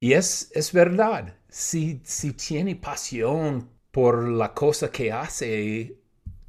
[0.00, 5.98] Y es, es verdad, si, si tiene pasión por la cosa que hace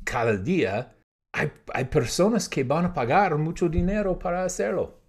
[0.04, 0.96] cada día,
[1.34, 5.01] hay, hay personas que van a pagar mucho dinero para hacerlo.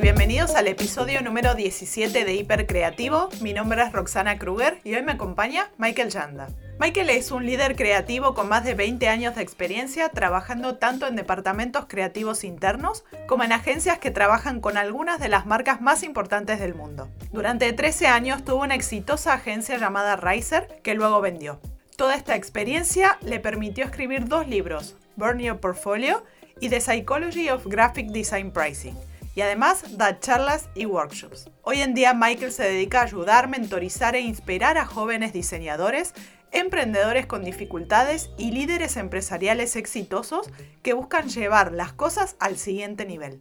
[0.00, 3.30] Bienvenidos al episodio número 17 de Hipercreativo.
[3.40, 6.48] Mi nombre es Roxana Kruger y hoy me acompaña Michael Yanda.
[6.78, 11.16] Michael es un líder creativo con más de 20 años de experiencia trabajando tanto en
[11.16, 16.60] departamentos creativos internos como en agencias que trabajan con algunas de las marcas más importantes
[16.60, 17.08] del mundo.
[17.32, 21.60] Durante 13 años tuvo una exitosa agencia llamada Riser que luego vendió.
[21.96, 26.24] Toda esta experiencia le permitió escribir dos libros, Burn Your Portfolio
[26.60, 28.96] y The Psychology of Graphic Design Pricing
[29.38, 31.48] y además da charlas y workshops.
[31.62, 36.12] Hoy en día Michael se dedica a ayudar, mentorizar e inspirar a jóvenes diseñadores,
[36.50, 40.50] emprendedores con dificultades y líderes empresariales exitosos
[40.82, 43.40] que buscan llevar las cosas al siguiente nivel.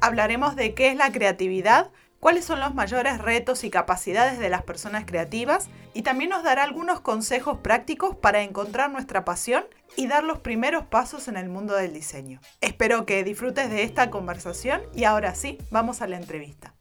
[0.00, 1.90] Hablaremos de qué es la creatividad,
[2.24, 6.62] cuáles son los mayores retos y capacidades de las personas creativas y también nos dará
[6.62, 11.74] algunos consejos prácticos para encontrar nuestra pasión y dar los primeros pasos en el mundo
[11.76, 12.40] del diseño.
[12.62, 16.74] Espero que disfrutes de esta conversación y ahora sí, vamos a la entrevista.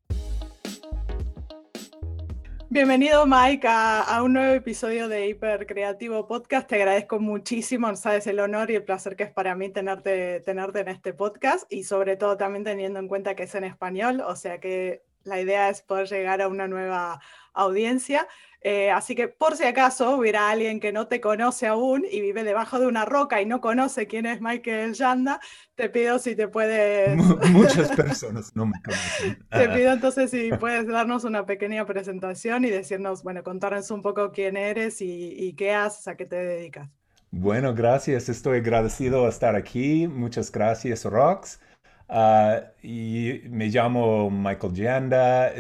[2.70, 6.70] Bienvenido Mike a, un nuevo episodio de Hiper Creativo Podcast.
[6.70, 10.80] Te agradezco muchísimo, sabes el honor y el placer que es para mí tenerte, tenerte
[10.80, 14.38] en este podcast y sobre todo también teniendo en cuenta que es en español, o
[14.38, 17.20] sea que la idea es poder llegar a una nueva
[17.54, 18.28] audiencia.
[18.66, 22.46] Eh, así que por si acaso hubiera alguien que no te conoce aún y vive
[22.46, 25.42] debajo de una roca y no conoce quién es Michael Yanda,
[25.76, 27.18] te pido si te puedes...
[27.52, 29.46] Muchas personas no me conocen.
[29.50, 34.32] te pido entonces si puedes darnos una pequeña presentación y decirnos, bueno, contarnos un poco
[34.32, 36.90] quién eres y, qué haces, a qué te dedicas.
[37.32, 38.30] Bueno, gracias.
[38.30, 40.08] Estoy agradecido de estar aquí.
[40.08, 41.60] Muchas gracias, Rox.
[42.10, 45.52] Ah, me llamo Michael Janda.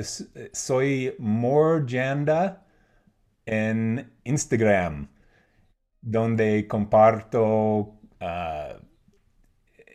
[0.51, 2.65] soy More Janda
[3.45, 5.09] en Instagram,
[6.01, 8.79] donde comparto uh,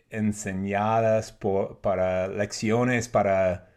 [0.09, 1.31] enseñadas
[1.81, 3.69] para lecciones para,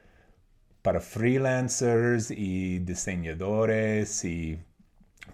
[0.83, 4.59] para freelancers y diseñadores y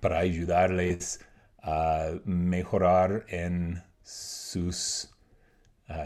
[0.01, 1.25] para ayudarles
[1.63, 5.18] a mejorar en sus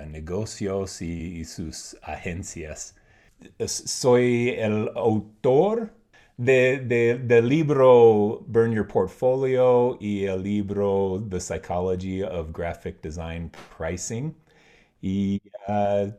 [0.09, 2.95] negocios y, sus agencias.
[3.67, 5.93] Soy el autor
[6.37, 14.35] de, del libro Burn Your Portfolio y el libro The Psychology of Graphic Design Pricing.
[15.01, 16.13] Y uh,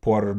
[0.00, 0.36] por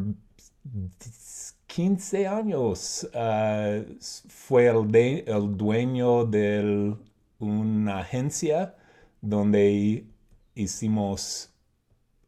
[1.66, 3.84] 15 años uh,
[4.28, 4.94] fue el,
[5.26, 6.96] el, dueño de
[7.38, 8.74] una agencia
[9.20, 10.06] donde
[10.54, 11.52] hicimos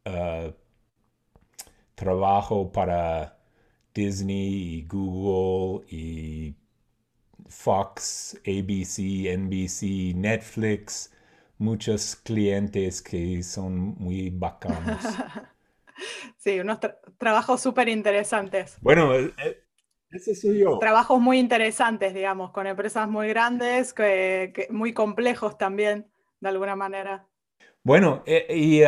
[0.09, 0.53] uh,
[1.95, 3.37] trabajo para
[3.93, 6.55] Disney y Google y
[7.47, 11.11] Fox, ABC, NBC, Netflix,
[11.57, 15.03] muchos clientes que son muy bacanos.
[16.37, 16.79] Sí, unos
[17.17, 18.77] trabajos súper interesantes.
[18.81, 19.63] Bueno, eh, eh,
[20.11, 20.79] ese soy yo.
[20.79, 26.09] Trabajos muy interesantes, digamos, con empresas muy grandes, que, muy complejos también,
[26.39, 27.27] de alguna manera.
[27.83, 28.81] Bueno, eh, y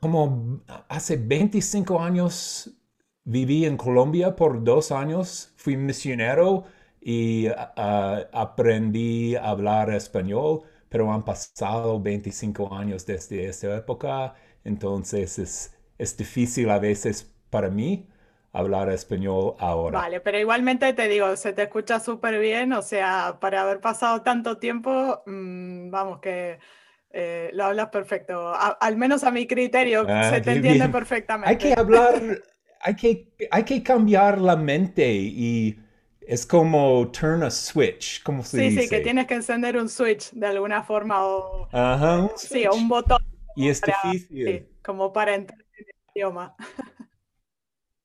[0.00, 2.70] como hace 25 años
[3.24, 6.64] viví en Colombia por dos años, fui misionero
[7.00, 7.46] y
[8.32, 14.34] aprendí a hablar español, pero han pasado 25 años desde esa época,
[14.64, 18.08] entonces es, es difícil a veces para mí
[18.52, 20.00] hablar español ahora.
[20.00, 24.22] Vale, pero igualmente te digo, se te escucha súper bien, o sea, para haber pasado
[24.22, 26.58] tanto tiempo, mm, vamos que...
[27.12, 31.50] Eh, lo hablas perfecto, al menos a mi criterio, ah, se te entiende perfectamente.
[31.50, 32.40] Hay que hablar,
[32.80, 35.76] hay que, hay que cambiar la mente y
[36.20, 38.82] es como turn a switch, como se sí, dice.
[38.82, 42.88] Sí, que tienes que encender un switch de alguna forma o, Ajá, sí, o un
[42.88, 43.18] botón.
[43.56, 44.46] Y es difícil.
[44.46, 46.54] Sí, como para entrar en el idioma.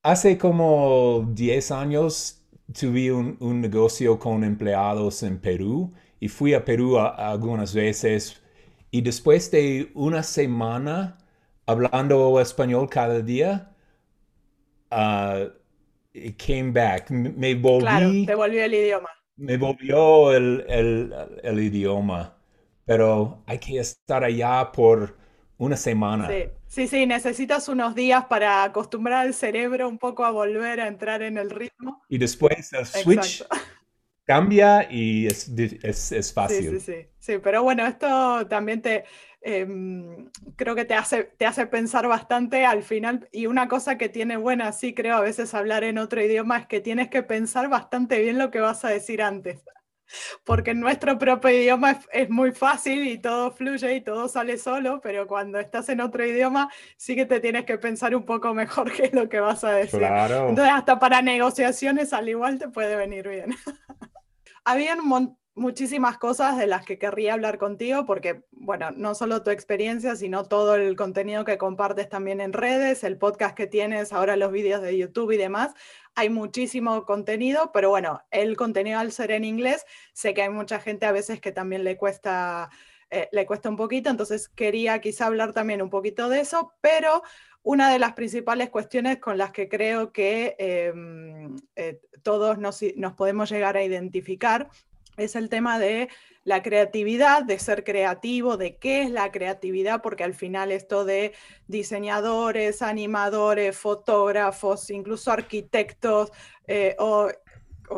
[0.01, 2.41] Hace como 10 años
[2.73, 8.41] tuve un, un, negocio con empleados en Perú y fui a Perú algunas veces
[8.95, 11.17] y después de una semana
[11.65, 13.75] hablando español cada día,
[14.89, 15.49] uh,
[16.13, 17.11] it came back.
[17.11, 17.81] Me volví.
[17.81, 19.09] Claro, te volvió el idioma.
[19.35, 21.13] Me volvió el, el,
[21.43, 22.37] el, idioma.
[22.85, 25.17] Pero hay que estar allá por
[25.57, 26.29] una semana.
[26.29, 26.45] Sí.
[26.65, 31.21] sí, sí, necesitas unos días para acostumbrar al cerebro un poco a volver a entrar
[31.21, 32.01] en el ritmo.
[32.07, 33.43] Y después el switch
[34.25, 35.49] cambia y es,
[35.83, 36.71] es, es fácil.
[36.71, 37.37] Sí, sí, sí, sí.
[37.37, 39.05] Pero bueno, esto también te,
[39.47, 43.29] Em, creo que te hace, te hace pensar bastante al final.
[43.31, 46.65] Y una cosa que tiene buena, sí creo, a veces hablar en otro idioma, es
[46.65, 49.63] que tienes que pensar bastante bien lo que vas a decir antes.
[50.45, 54.99] Porque en nuestro propio idioma es, muy fácil y todo fluye y todo sale solo,
[54.99, 58.91] pero cuando estás en otro idioma sí que te tienes que pensar un poco mejor
[58.95, 60.01] qué es lo que vas a decir.
[60.01, 63.55] Entonces hasta para negociaciones al igual te puede venir bien.
[64.65, 69.41] Había un montón muchísimas cosas de las que querría hablar contigo, porque, bueno, no solo
[69.41, 74.11] tu experiencia, sino todo el contenido que compartes también en redes, el podcast que tienes,
[74.11, 75.73] ahora los vídeos de YouTube y demás.
[76.13, 80.79] Hay muchísimo contenido, pero bueno, el contenido al ser en inglés, sé que hay mucha
[80.79, 82.69] gente a veces que también le cuesta,
[83.09, 87.23] eh, le cuesta un poquito, entonces quería quizá hablar también un poquito de eso, pero
[87.65, 92.79] una de las principales cuestiones con las que creo que em, eh, todos nos,
[93.17, 94.69] podemos llegar a identificar
[95.17, 96.09] es el tema de
[96.43, 101.33] la creatividad, de ser creativo, de qué es la creatividad, porque al final esto de
[101.67, 106.31] diseñadores, animadores, fotógrafos, incluso arquitectos,
[106.67, 107.29] eh, o,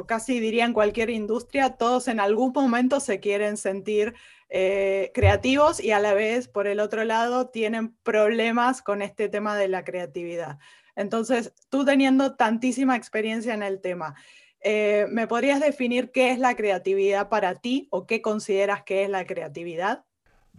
[0.06, 4.14] casi diría en cualquier industria, todos en algún momento se quieren sentir
[4.50, 9.58] eh, creativos y a la vez, por el otro lado, tienen problemas con este tema
[9.58, 10.60] de la creatividad.
[10.96, 14.16] Entonces, tú teniendo tantísima experiencia en el tema,
[14.62, 19.10] eh, ¿Me podrías definir qué es la creatividad para ti o qué consideras que es
[19.10, 20.04] la creatividad?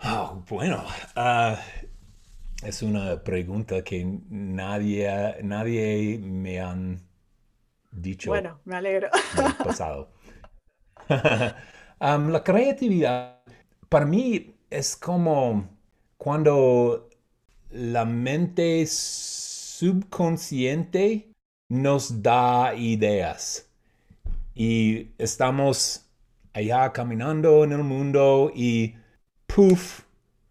[0.02, 0.85] Oh, bueno,
[1.17, 1.61] ah,
[2.62, 7.02] es una pregunta que nadie, nadie me han
[7.90, 8.31] dicho.
[8.31, 9.11] Bueno, me alegro.
[9.64, 10.12] pasado.
[11.08, 13.43] la creatividad
[13.88, 15.69] para mí es como
[16.17, 17.08] cuando
[17.70, 21.32] la mente subconsciente
[21.69, 23.69] nos da ideas
[24.55, 26.06] y estamos
[26.52, 28.94] allá caminando en el mundo y
[29.46, 30.02] puff,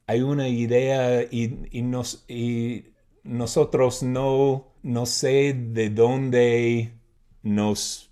[0.07, 2.93] hay una idea y, nos, y
[3.23, 6.93] nosotros no, no sé de dónde
[7.43, 8.09] nos...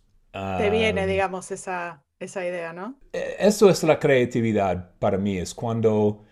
[0.57, 2.95] Te viene, digamos, esa, esa idea, ¿no?
[3.13, 6.24] E, eso es la creatividad para mí, es cuando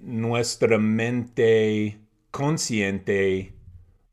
[0.00, 1.98] nuestra mente
[2.30, 3.52] consciente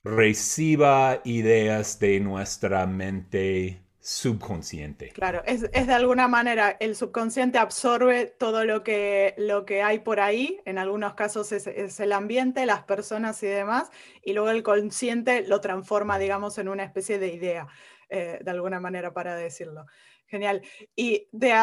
[0.04, 5.10] reciba ideas de nuestra mente subconsciente.
[5.10, 10.20] Claro, es, de alguna manera el subconsciente absorbe todo lo que, lo que hay por
[10.20, 13.90] ahí, en algunos casos es, el ambiente, las personas y demás,
[14.24, 17.68] y luego el consciente lo transforma, digamos, en una especie de idea,
[18.10, 19.88] eh, de alguna manera para decirlo.
[20.28, 20.62] Genial.
[20.96, 21.54] Y de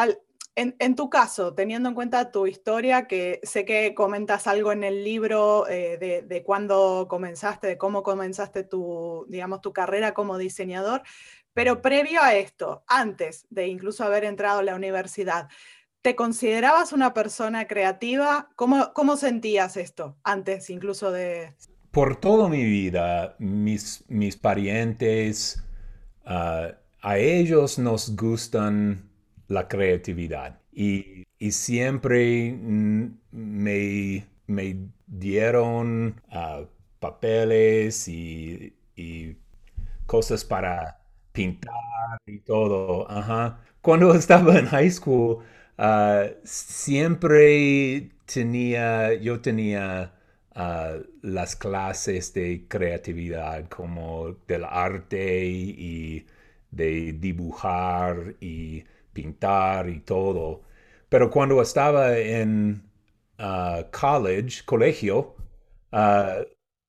[0.55, 5.03] en, tu caso, teniendo en cuenta tu historia, que sé que comentas algo en el
[5.03, 11.01] libro eh, de, de cuándo comenzaste, de cómo comenzaste tu, digamos, tu carrera como diseñador,
[11.53, 15.49] pero previo a esto, antes de incluso haber entrado a la universidad,
[16.01, 18.49] ¿te considerabas una persona creativa?
[18.55, 21.53] ¿Cómo, cómo sentías esto antes incluso de...?
[21.91, 25.63] Por toda mi vida, mis, mis parientes,
[26.25, 26.71] ah,
[27.03, 29.09] a ellos nos gustan
[29.47, 32.57] la creatividad y, siempre
[33.31, 36.61] me, me dieron ah,
[37.01, 39.35] papeles y, y
[40.05, 41.01] cosas para
[41.33, 41.73] pintar
[42.25, 43.09] y todo.
[43.11, 43.59] Ajá.
[43.81, 45.43] Cuando estaba en high school,
[45.77, 50.13] ah, siempre tenía, yo tenía
[50.55, 56.25] ah, las clases de creatividad como del arte y
[56.75, 60.63] de dibujar y pintar y todo.
[61.09, 62.83] Pero cuando estaba en
[63.37, 65.35] ah, college, colegio,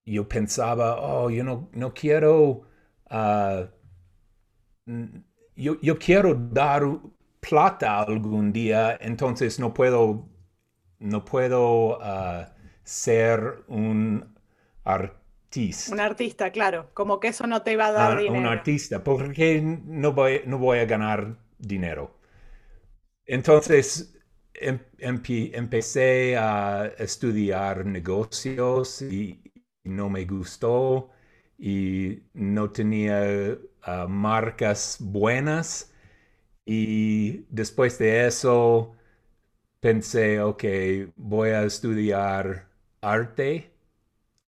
[0.06, 2.66] yo pensaba, oh, yo no, no quiero
[5.56, 6.82] yo, quiero dar
[7.40, 10.28] plata algún día, entonces no puedo,
[10.98, 11.98] no puedo
[12.84, 14.34] ser un
[14.84, 15.23] artista.
[15.90, 18.38] Un artista, claro, como que eso no te va a dar dinero.
[18.38, 22.14] Un artista, porque no voy, no voy a ganar dinero.
[23.26, 24.14] Entonces
[24.54, 29.40] em, empecé a estudiar negocios y
[29.84, 31.10] no me gustó
[31.58, 35.92] y no tenía ah, marcas buenas.
[36.66, 38.94] Y después de eso
[39.80, 40.64] pensé, ok,
[41.16, 42.68] voy a estudiar
[43.02, 43.72] arte,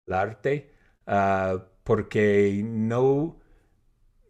[0.06, 0.75] el arte,
[1.06, 3.36] ah, porque no,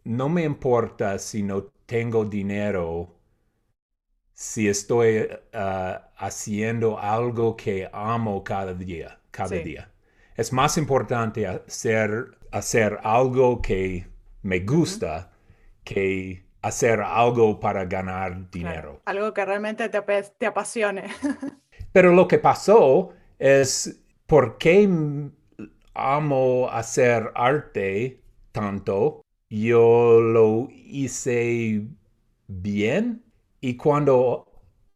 [0.03, 3.15] no me importa si no tengo dinero,
[4.33, 9.91] si estoy ah, haciendo algo que amo cada día, cada día.
[10.35, 14.07] Es más importante hacer hacer algo que
[14.41, 15.31] me gusta
[15.83, 19.01] que hacer algo para ganar dinero.
[19.05, 21.05] algo que realmente te, te apasione.
[21.91, 24.89] Pero lo que pasó es, ¿por qué
[25.97, 29.21] amo hacer arte tanto?
[29.49, 31.87] Yo lo hice
[32.47, 33.23] bien
[33.59, 34.45] y cuando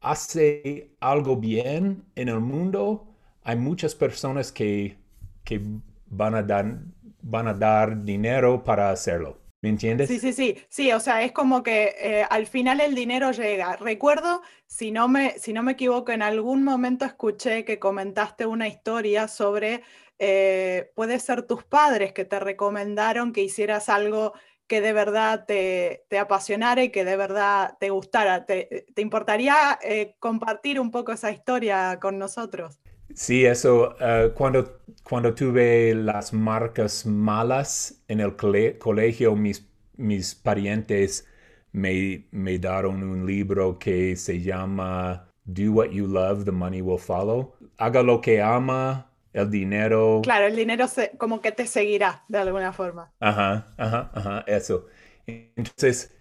[0.01, 3.07] hace algo bien en el mundo,
[3.43, 4.97] hay muchas personas que,
[5.43, 5.61] que
[6.07, 6.79] van, a dar,
[7.21, 9.41] van a dar dinero para hacerlo.
[9.63, 10.07] ¿Me entiendes?
[10.07, 13.75] Sí, sí, sí, sí, o sea, es como que eh, al final el dinero llega.
[13.75, 18.67] Recuerdo, si no, me, si no me equivoco, en algún momento escuché que comentaste una
[18.67, 19.83] historia sobre,
[20.23, 24.33] eh, puede ser tus padres que te recomendaron que hicieras algo
[24.67, 28.45] que de verdad te, apasionara y que de verdad te gustara.
[28.45, 32.79] ¿Te, importaría eh, compartir un poco esa historia con nosotros?
[33.15, 41.27] Sí, eso, uh, cuando, cuando tuve las marcas malas en el colegio, mis, mis parientes
[41.71, 46.99] me, me dieron un libro que se llama Do What You Love, The Money Will
[46.99, 47.55] Follow.
[47.77, 50.21] Haga lo que ama, el dinero.
[50.23, 53.11] Claro, el dinero se, como que te seguirá de alguna forma.
[53.19, 54.87] Ajá, ajá, ajá, eso.
[55.27, 56.13] Entonces,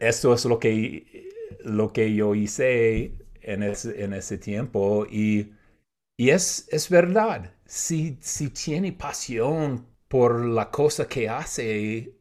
[0.00, 1.30] eso es lo que,
[1.64, 5.52] lo que yo hice en ese, en ese tiempo y
[6.16, 12.14] y es, es verdad, si, si tiene pasión por la cosa que hace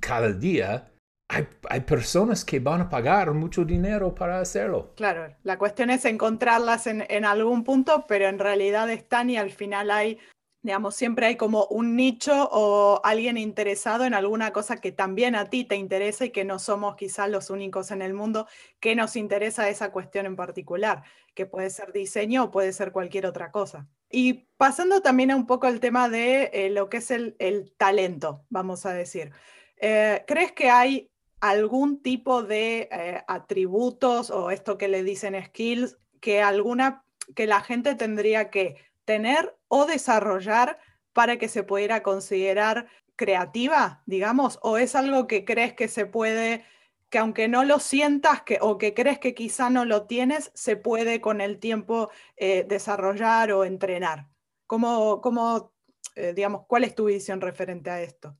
[0.00, 0.91] cada día,
[1.32, 4.92] hay, hay, personas que van a pagar mucho dinero para hacerlo.
[4.96, 9.50] Claro, la cuestión es encontrarlas en, en, algún punto, pero en realidad están y al
[9.50, 10.18] final hay
[10.62, 15.50] digamos, siempre hay como un nicho o alguien interesado en alguna cosa que también a
[15.50, 18.46] ti te interesa y que no somos quizás los únicos en el mundo
[18.78, 21.02] que nos interesa esa cuestión en particular,
[21.34, 23.88] que puede ser diseño o puede ser cualquier otra cosa.
[24.08, 28.44] Y pasando también a un poco el tema de eh, lo que es el, talento,
[28.48, 29.32] vamos a decir.
[29.78, 31.10] Eh, ¿Crees que hay
[31.42, 37.60] algún tipo de eh, atributos o esto que le dicen skills que alguna que la
[37.60, 40.78] gente tendría que tener o desarrollar
[41.12, 46.64] para que se pudiera considerar creativa, digamos, o es algo que crees que se puede,
[47.10, 50.76] que aunque no lo sientas que, o que crees que quizá no lo tienes, se
[50.76, 54.28] puede con el tiempo eh, desarrollar o entrenar?
[54.66, 55.72] ¿Cómo, cómo
[56.14, 58.36] eh, digamos, cuál es tu visión referente a esto?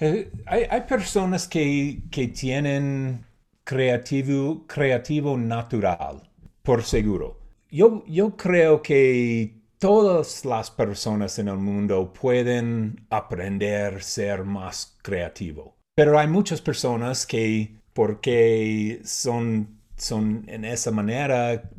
[0.00, 3.24] Eh, hay, personas que, que tienen
[3.64, 6.28] creativo, creativo natural,
[6.62, 7.40] por seguro.
[7.70, 14.96] Yo, yo creo que todas las personas en el mundo pueden aprender a ser más
[15.02, 15.76] creativo.
[15.94, 21.70] Pero hay muchas personas que, porque son, son en esa manera,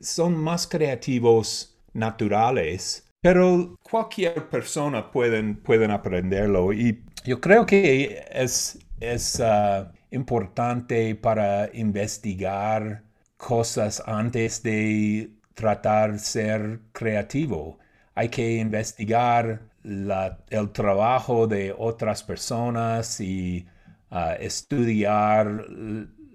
[0.00, 3.01] son más creativos naturales.
[3.22, 11.70] Pero cualquier persona pueden, pueden aprenderlo y yo creo que es, es ah, importante para
[11.72, 13.04] investigar
[13.36, 17.78] cosas antes de tratar ser creativo.
[18.16, 23.66] Hay que investigar el trabajo de otras personas y
[24.10, 25.66] ah, estudiar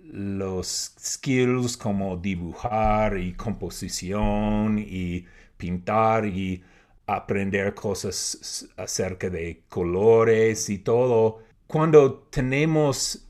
[0.10, 5.26] los skills como dibujar y composición y
[5.58, 6.64] pintar y
[7.08, 11.40] aprender cosas acerca de colores y todo.
[11.66, 13.28] Cuando tenemos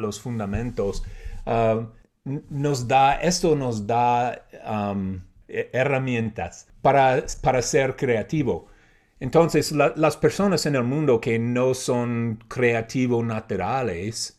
[0.00, 1.04] los fundamentos,
[1.46, 1.86] ah,
[2.24, 4.46] nos da, esto nos da
[5.46, 8.66] e, herramientas para, para ser creativo.
[9.20, 14.38] Entonces, las personas en el mundo que no son creativos naturales,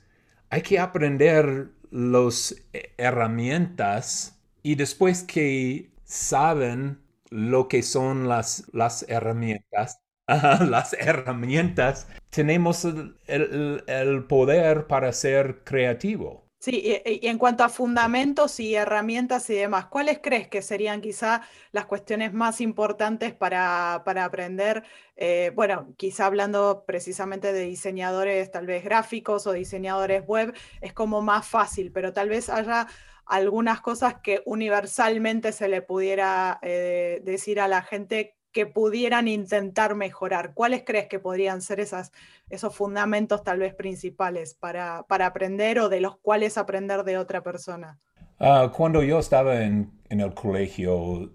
[0.50, 2.56] hay que aprender las
[2.98, 13.84] herramientas y después que saben lo que son las, las herramientas, las herramientas, tenemos el,
[13.88, 16.50] el poder para ser creativo.
[16.62, 21.42] Sí, y, en cuanto a fundamentos y herramientas y demás, ¿cuáles crees que serían quizá
[21.72, 24.84] las cuestiones más importantes para, aprender?
[25.16, 31.22] Eh, bueno, quizá hablando precisamente de diseñadores tal vez gráficos o diseñadores web, es como
[31.22, 32.88] más fácil, pero tal vez haya
[33.30, 39.96] algunas cosas que universalmente se le pudiera eh, decir a la gente que pudieran intentar
[39.96, 40.54] mejorar?
[40.54, 46.02] ¿Cuáles crees que podrían ser esos fundamentos tal vez principales para, para aprender o de
[46.02, 48.00] los cuales aprender de otra persona?
[48.40, 51.32] Ah, cuando yo estaba en, en, el colegio,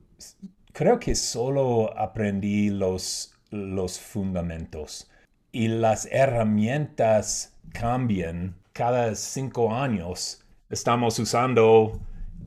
[0.73, 5.11] creo que solo aprendí los, los fundamentos
[5.53, 10.44] y las herramientas cambian cada cinco años.
[10.75, 12.01] Estamos usando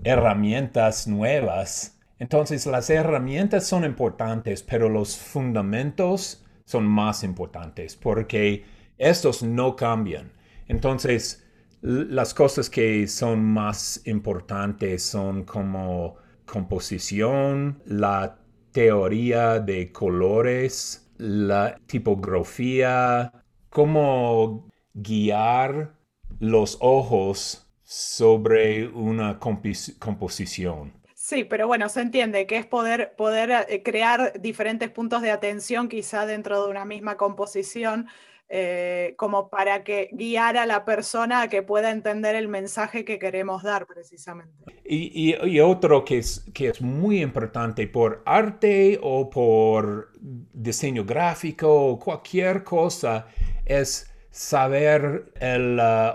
[0.03, 8.65] herramientas nuevas entonces las herramientas son importantes, pero los fundamentos son más importantes porque
[8.97, 10.31] estos no cambian.
[10.67, 11.45] Entonces
[11.81, 16.15] las cosas que son más importantes son como
[16.45, 18.39] composición, la
[18.71, 23.31] teoría de colores, la tipografía,
[23.69, 25.93] cómo guiar
[26.39, 30.91] los ojos sobre una composición.
[31.15, 35.87] Sí, pero bueno, se entiende que es poder, poder eh, crear diferentes puntos de atención
[35.87, 38.07] quizá dentro de una misma composición
[38.49, 43.19] eh, como para que guiar a la persona a que pueda entender el mensaje que
[43.19, 44.53] queremos dar precisamente.
[44.83, 51.99] Y, otro que es, que es muy importante por arte o por diseño gráfico o
[51.99, 53.27] cualquier cosa
[53.65, 56.13] es saber el uh,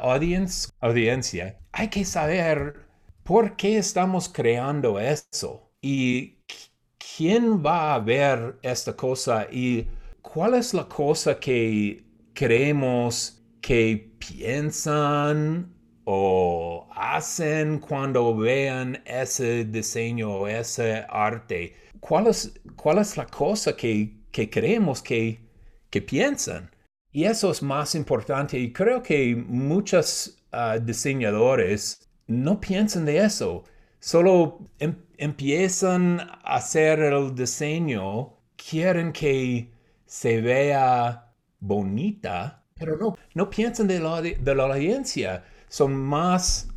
[0.80, 1.58] audiencia.
[1.72, 2.76] Hay que saber
[3.24, 6.38] por qué estamos creando eso y
[7.16, 9.88] quién va a ver esta cosa y
[10.22, 15.74] cuál es la cosa que creemos que piensan
[16.04, 21.74] o hacen cuando vean ese diseño o ese arte?
[21.98, 25.40] ¿Cuál es, cuál es la cosa que, que creemos que,
[25.90, 26.70] que piensan?
[27.12, 33.64] Y eso es más importante y creo que muchos ah, diseñadores no piensan de eso.
[34.00, 39.70] Solo em, empiezan a hacer el diseño, quieren que
[40.06, 45.44] se vea bonita, pero no, no piensan de la, de la audiencia.
[45.68, 46.68] Son más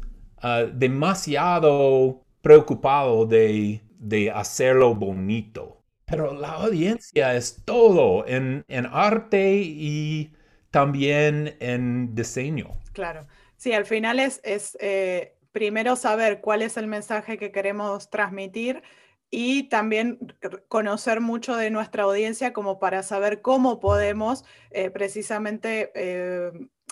[0.42, 5.75] ah, demasiado preocupados de, de, hacerlo bonito.
[6.06, 10.34] Pero la audiencia es todo en, en arte y
[10.76, 12.78] también en diseño.
[12.92, 13.26] Claro.
[13.56, 14.42] Sí, al final es,
[14.82, 18.84] eh, primero saber cuál es el mensaje que queremos transmitir
[19.32, 20.20] y también
[20.68, 26.52] conocer mucho de nuestra audiencia como para saber cómo podemos eh, precisamente eh,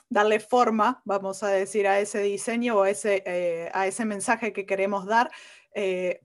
[0.10, 5.06] darle forma, vamos a decir, a ese diseño o ese, a ese mensaje que queremos
[5.06, 5.30] dar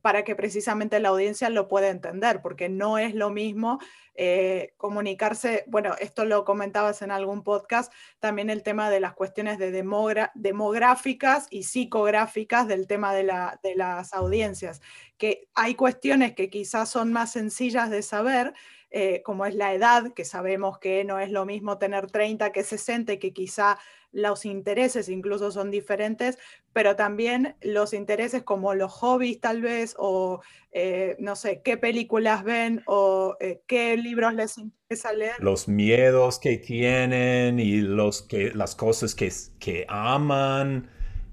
[0.03, 3.79] para que precisamente la audiencia lo pueda entender, porque no es lo mismo
[4.21, 9.59] eh, comunicarse, bueno, esto lo comentabas en algún podcast, también el tema de las cuestiones
[9.59, 14.83] de demográficas y psicográficas del tema de, las audiencias,
[15.19, 18.55] que hay cuestiones que quizás son más sencillas de saber,
[18.91, 22.65] eh, como es la edad, que sabemos que no es lo mismo tener 30 que
[22.65, 23.79] 60 y que quizá
[24.13, 26.39] los intereses incluso son diferentes,
[26.73, 30.41] pero también los intereses como los hobbies tal vez, o
[30.73, 35.35] eh, no sé, qué películas ven o eh, qué libros les interesa leer.
[35.41, 40.91] Los miedos que tienen y los que, las cosas que, que aman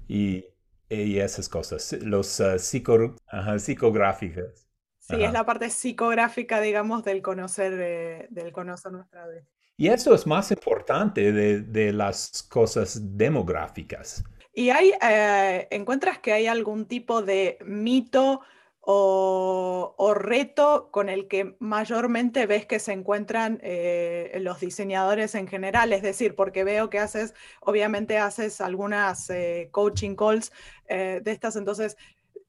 [0.08, 0.44] y,
[0.88, 4.68] esas cosas, los uh, psicográficas.
[5.00, 9.44] Sí, es la parte psicográfica, digamos, del conocer, eh, del conocer nuestra vida.
[9.78, 14.24] Y eso es más importante de, las cosas demográficas.
[14.54, 18.40] ¿Y hay, eh, encuentras que hay algún tipo de mito
[18.80, 25.92] o, reto con el que mayormente ves que se encuentran eh, los diseñadores en general?
[25.92, 29.30] Es decir, porque veo que haces, obviamente haces algunas
[29.72, 30.52] coaching calls
[30.88, 31.96] de estas, entonces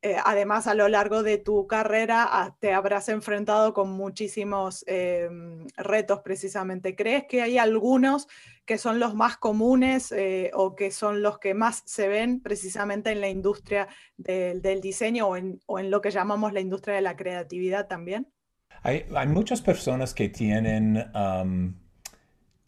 [0.03, 5.65] eh, además a lo largo de tu carrera ah, te habrás enfrentado con muchísimos em,
[5.75, 6.95] retos precisamente.
[6.95, 8.27] ¿Crees que hay algunos
[8.65, 13.11] que son los más comunes eh, o que son los que más se ven precisamente
[13.11, 17.87] en la industria del diseño o en, lo que llamamos la industria de la creatividad
[17.87, 18.27] también?
[18.83, 21.11] Hay, muchas personas que tienen,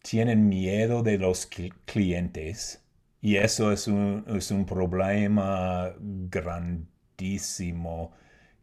[0.02, 1.46] tienen miedo de los
[1.84, 2.82] clientes
[3.20, 6.90] y eso es un, es un problema grande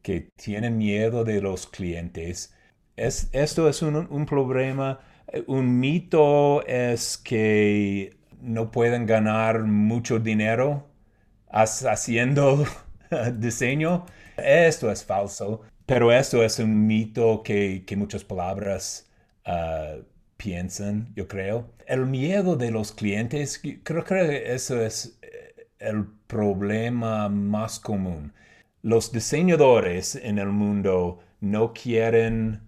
[0.01, 2.53] que tienen miedo de los clientes.
[2.95, 4.99] Es, esto es un, problema.
[5.47, 10.87] Un mito es que no pueden ganar mucho dinero
[11.49, 12.65] haciendo
[13.33, 14.05] diseño.
[14.37, 19.09] Esto es falso, pero esto es un mito que, muchas palabras
[19.45, 19.95] ah,
[20.37, 21.69] piensan, yo creo.
[21.85, 28.31] El miedo de los clientes, creo que eso es eh, el problema más común
[28.88, 32.62] los diseñadores en el mundo no quieren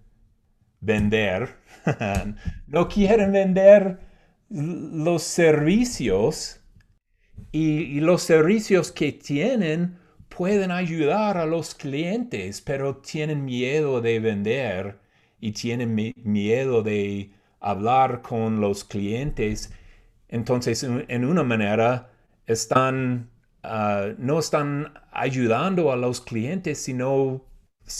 [0.81, 1.55] vender,
[2.67, 3.99] no quieren vender
[4.49, 6.59] los servicios
[7.53, 14.99] y, los servicios que tienen pueden ayudar a los clientes, pero tienen miedo de vender
[15.39, 19.71] y tienen miedo de hablar con los clientes.
[20.27, 22.11] Entonces, en una manera,
[22.45, 23.29] están
[23.63, 27.45] Ah, no están ayudando a los clientes, sino,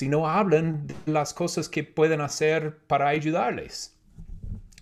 [0.04, 4.00] no hablan de las cosas que pueden hacer para ayudarles.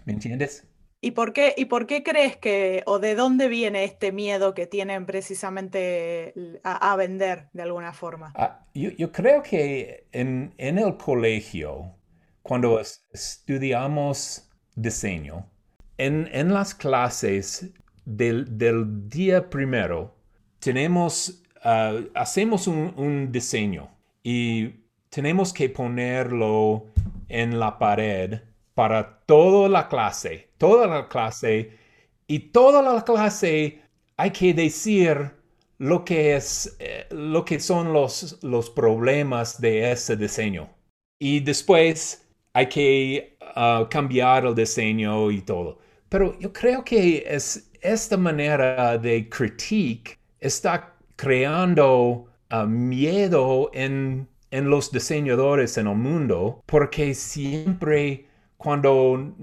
[0.06, 0.68] ¿Me entiendes?
[1.00, 4.66] ¿Y por, qué, ¿Y por qué crees que, o de dónde viene este miedo que
[4.66, 8.34] tienen precisamente a, vender de alguna forma?
[8.36, 11.94] Ah, yo, creo que en, el colegio,
[12.42, 15.48] cuando estudiamos diseño,
[16.00, 17.70] en, las clases
[18.06, 20.17] del, día primero,
[20.60, 23.90] tenemos, ah, hacemos un, un diseño
[24.24, 24.70] y
[25.10, 26.86] tenemos que ponerlo
[27.30, 28.40] en la pared
[28.74, 31.72] para toda la clase, toda la clase,
[32.28, 33.82] y toda la clase
[34.18, 35.32] hay que decir
[35.78, 40.70] lo que, es, eh, lo que son los, los problemas de ese diseño.
[41.20, 45.80] Y después hay que ah, cambiar el diseño y todo.
[46.10, 54.70] Pero yo creo que es esta manera de critique está creando ah, miedo en, en
[54.70, 59.34] los diseñadores en el mundo porque siempre cuando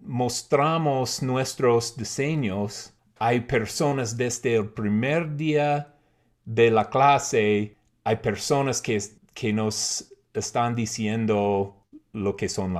[0.00, 5.92] mostramos nuestros diseños, hay personas desde el primer día
[6.44, 8.98] de la clase, hay personas que,
[9.34, 11.76] que nos están diciendo
[12.12, 12.74] lo que son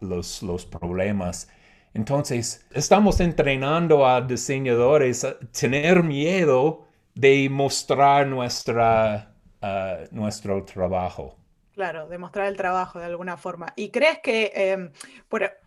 [0.00, 1.48] los, los problemas.
[1.94, 6.86] Entonces, estamos entrenando a diseñadores a tener miedo
[7.20, 11.36] de mostrar nuestra, uh, nuestro trabajo.
[11.74, 13.74] Claro, demostrar el trabajo de alguna forma.
[13.76, 14.90] ¿Y crees que, em,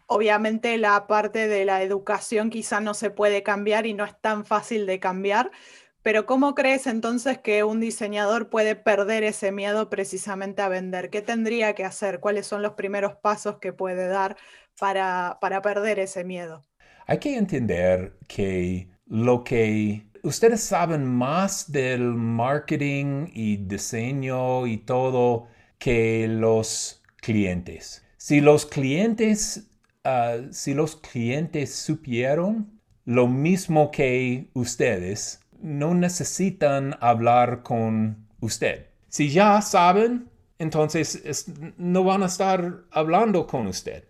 [0.07, 4.45] obviamente, la parte de la educación quizá no se puede cambiar y no es tan
[4.45, 5.51] fácil de cambiar,
[6.01, 11.11] pero ¿cómo crees entonces que un diseñador puede perder ese miedo precisamente a vender?
[11.11, 12.19] ¿Qué tendría que hacer?
[12.19, 14.37] ¿Cuáles son los primeros pasos que puede dar
[14.79, 16.63] para, para perder ese miedo?
[17.05, 25.47] Hay que entender que lo que ustedes saben más del marketing y diseño y todo
[25.77, 28.05] que los clientes.
[28.17, 29.69] Si los clientes,
[30.05, 38.87] ah, si los clientes supieron lo mismo que ustedes, no necesitan hablar con usted.
[39.09, 44.05] Si ya saben, entonces no van a estar hablando con usted.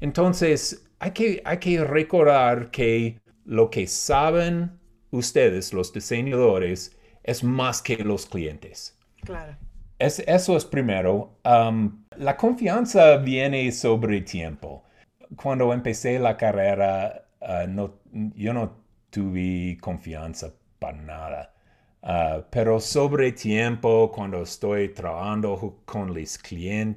[0.00, 4.81] Entonces hay que, hay que recordar que lo que saben
[5.12, 8.98] ustedes, los diseñadores, es más que los clientes.
[9.22, 9.56] Claro
[10.02, 11.38] eso es primero.
[11.44, 14.84] Um, la confianza viene sobre tiempo.
[15.36, 17.94] Cuando empecé la carrera, uh, no,
[18.34, 18.72] yo no
[19.10, 21.54] tuve confianza para nada.
[22.02, 26.40] Uh, pero sobre tiempo, cuando estoy trabajando con los,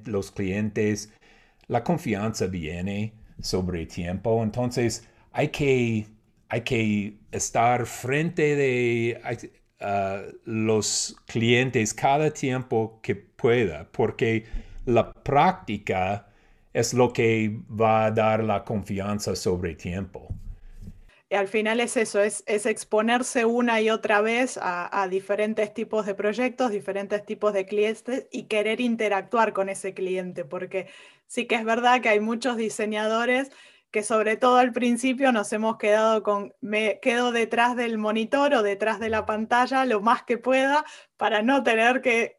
[0.06, 1.14] los clientes,
[1.68, 4.42] la confianza viene sobre tiempo.
[4.42, 6.08] Entonces, hay que,
[6.50, 9.22] hay que estar frente de
[10.46, 14.46] los clientes cada tiempo que pueda, porque
[14.86, 16.28] la práctica
[16.74, 20.28] es lo que va a dar la confianza sobre tiempo.
[21.28, 26.06] Y al final es eso, es, exponerse una y otra vez a, a, diferentes tipos
[26.06, 30.88] de proyectos, diferentes tipos de clientes y querer interactuar con ese cliente, porque
[31.26, 33.52] sí que es verdad que hay muchos diseñadores
[33.96, 38.62] que sobre todo al principio nos hemos quedado con, me quedo detrás del monitor o
[38.62, 40.84] detrás de la pantalla lo más que pueda
[41.16, 42.38] para no tener que,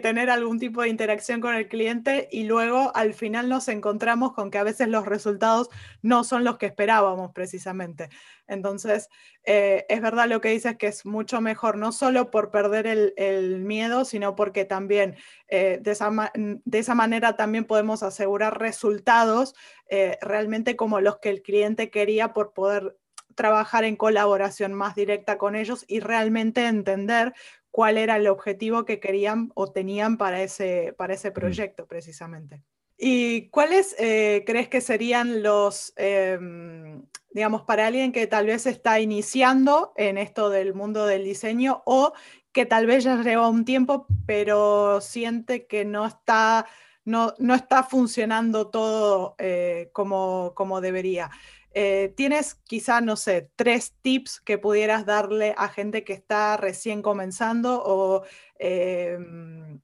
[0.00, 4.50] tener algún tipo de interacción con el cliente y luego al final nos encontramos con
[4.50, 5.70] que a veces los resultados
[6.02, 8.08] no son los que esperábamos precisamente.
[8.48, 9.08] Entonces,
[9.44, 13.60] eh, es verdad lo que dices que es mucho mejor, no solo por perder el,
[13.60, 15.16] miedo, sino porque también
[15.48, 19.54] eh, de, esa de, esa manera también podemos asegurar resultados
[19.88, 22.96] eh, realmente como los que el cliente quería por poder
[23.36, 27.34] trabajar en colaboración más directa con ellos y realmente entender
[27.76, 32.62] cuál era el objetivo que querían o tenían para ese, para ese proyecto precisamente.
[32.96, 38.98] ¿Y cuáles eh, crees que serían los, em, digamos, para alguien que tal vez está
[38.98, 42.14] iniciando en esto del mundo del diseño o
[42.50, 46.64] que tal vez ya lleva un tiempo, pero siente que no está
[47.04, 51.30] no, está funcionando todo eh, como, como, debería.
[51.78, 57.02] Eh, ¿Tienes quizá, no sé, tres tips que pudieras darle a gente que está recién
[57.02, 58.24] comenzando o,
[58.58, 59.80] em,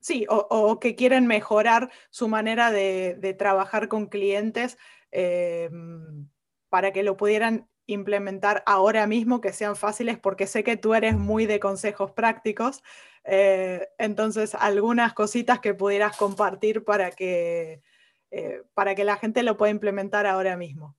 [0.00, 4.78] sí, o, que quieren mejorar su manera de, trabajar con clientes
[5.10, 6.28] em,
[6.70, 11.14] para que lo pudieran implementar ahora mismo, que sean fáciles, porque sé que tú eres
[11.18, 12.82] muy de consejos prácticos.
[13.24, 17.82] Eh, entonces, algunas cositas que pudieras compartir para que,
[18.30, 20.96] eh, para que la gente lo pueda implementar ahora mismo.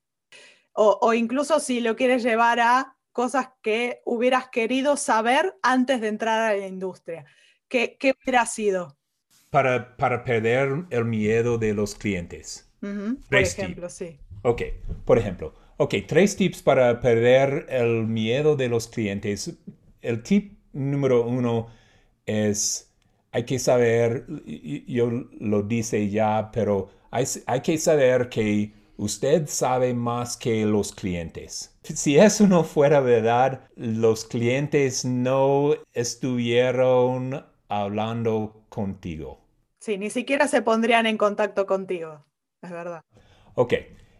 [0.73, 6.51] O, incluso si lo quieres llevar a cosas que hubieras querido saber antes de entrar
[6.51, 7.25] a la industria.
[7.67, 8.97] ¿Qué, qué hubiera sido?
[9.51, 12.67] Para, para, perder el miedo de los clientes.
[12.79, 14.19] Por ejemplo, sí.
[14.41, 14.63] Ok,
[15.05, 19.57] por ejemplo, Ok, tres tips para perder el miedo de los clientes.
[20.01, 21.67] El tip número uno
[22.25, 22.93] es,
[23.31, 24.25] hay que saber,
[24.87, 25.09] yo
[25.39, 28.71] lo dice ya, pero hay, hay que saber que
[29.03, 31.77] usted sabe más que los clientes.
[31.83, 39.39] Si eso no fuera verdad, los clientes no estuvieron hablando contigo.
[39.79, 42.25] Sí, ni siquiera se pondrían en contacto contigo,
[42.61, 43.01] es verdad.
[43.55, 43.73] Ok,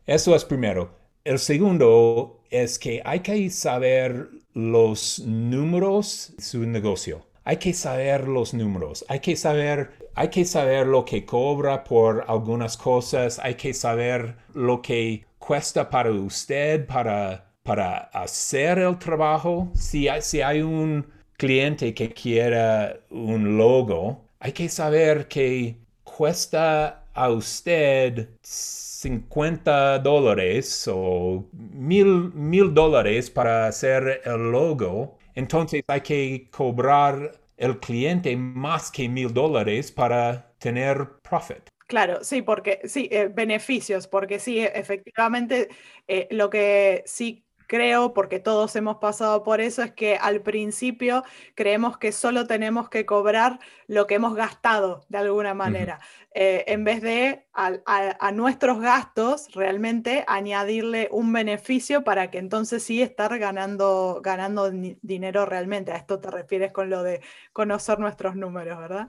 [0.06, 0.92] eso es primero.
[1.24, 7.26] El segundo es que hay que saber los números de su negocio.
[7.46, 12.24] Hay que saber los números, hay que saber, hay que saber lo que cobra por
[12.28, 19.70] algunas cosas, hay que saber lo que cuesta para usted para, para hacer el trabajo.
[19.76, 21.06] Si hay, si hay un
[21.38, 31.46] cliente que quiera un logo, hay que saber que cuesta a usted 50 dólares o
[31.52, 39.08] mil, mil dólares para hacer el logo, entonces hay que cobrar el cliente más que
[39.08, 41.70] mil dólares para tener profit.
[41.88, 45.70] Claro, sí, porque sí, eh, beneficios, porque sí, efectivamente,
[46.08, 47.43] eh, lo que sí
[47.74, 51.24] creo, porque todos hemos pasado por eso, es que al principio
[51.56, 53.58] creemos que solo tenemos que cobrar
[53.88, 56.00] lo que hemos gastado de alguna manera,
[56.36, 63.02] eh, en vez de a, nuestros gastos realmente añadirle un beneficio para que entonces sí
[63.02, 64.70] estar ganando, ganando
[65.02, 65.94] dinero realmente.
[65.94, 67.22] A esto te refieres con lo de
[67.54, 69.08] conocer nuestros números, ¿verdad?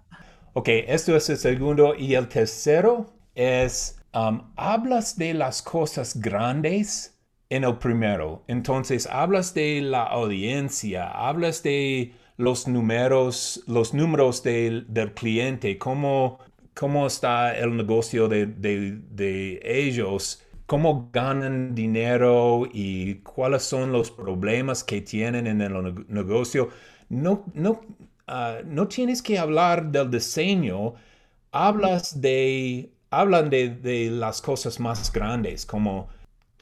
[0.55, 1.94] Ok, esto es el segundo.
[1.94, 7.13] Y el tercero es, um, hablas de las cosas grandes
[7.55, 8.43] en el primero.
[8.49, 16.40] Entonces, hablas de la audiencia, hablas de los números, los números del, cliente, cómo,
[16.75, 25.01] cómo está el negocio de, ellos, cómo ganan dinero y cuáles son los problemas que
[25.01, 26.71] tienen en el negocio.
[27.09, 27.83] No, no,
[28.27, 30.95] ah, no tienes que hablar del diseño,
[31.53, 36.09] hablas de, hablan de, de las cosas más grandes, como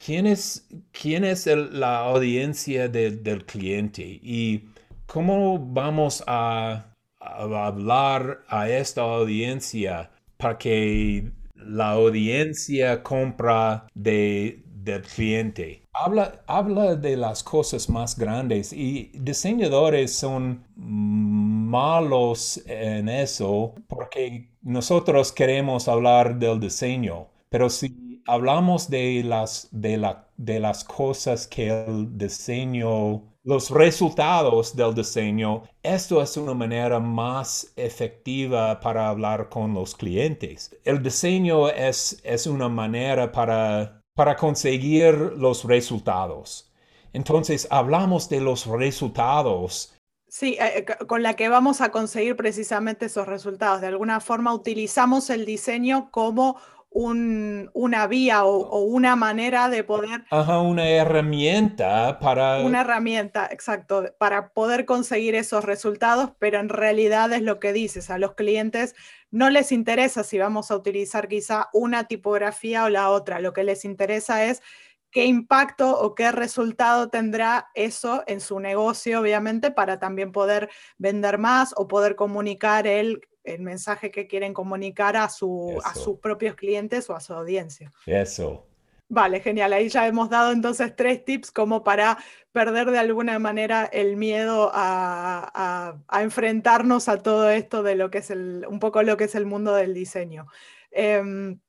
[0.05, 4.65] ¿Quién es, quién es la audiencia del cliente y
[5.05, 15.83] cómo vamos a, hablar a esta audiencia para que la audiencia compra de, del cliente?
[15.93, 25.31] Habla, habla de las cosas más grandes y diseñadores son malos en eso porque nosotros
[25.31, 31.69] queremos hablar del diseño, pero si hablamos de las, de, la, de las cosas que
[31.69, 39.73] el diseño, los resultados del diseño, esto es una manera más efectiva para hablar con
[39.73, 40.75] los clientes.
[40.83, 46.71] El diseño es, es una manera para, para conseguir los resultados.
[47.11, 49.93] Entonces, hablamos de los resultados
[50.33, 53.81] Sí, eh, eh, con la que vamos a conseguir precisamente esos resultados.
[53.81, 56.57] De alguna forma utilizamos el diseño como
[56.93, 60.23] una vía o, una manera de poder...
[60.29, 62.59] Ajá, una herramienta para...
[62.59, 68.09] Una herramienta, exacto, para poder conseguir esos resultados, pero en realidad es lo que dices,
[68.09, 68.95] a los clientes
[69.31, 73.63] no les interesa si vamos a utilizar quizá una tipografía o la otra, lo que
[73.63, 74.61] les interesa es
[75.09, 81.37] qué impacto o qué resultado tendrá eso en su negocio, obviamente, para también poder vender
[81.37, 86.55] más o poder comunicar el el mensaje que quieren comunicar a, su, a sus propios
[86.55, 87.91] clientes o a su audiencia.
[88.05, 88.67] Eso.
[89.09, 89.73] Vale, genial.
[89.73, 92.17] Ahí ya hemos dado entonces tres tips como para
[92.51, 98.31] perder de alguna manera el miedo a, enfrentarnos a todo esto de lo que es
[98.31, 100.47] el, un poco lo que es el mundo del diseño.
[100.89, 101.59] Em,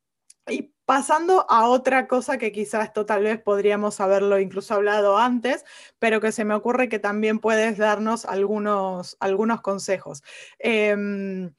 [0.48, 5.64] y pasando a otra cosa que quizás esto tal vez podríamos haberlo incluso hablado antes,
[5.98, 10.22] pero que se me ocurre que también puedes darnos algunos, algunos consejos.
[10.58, 11.52] Em,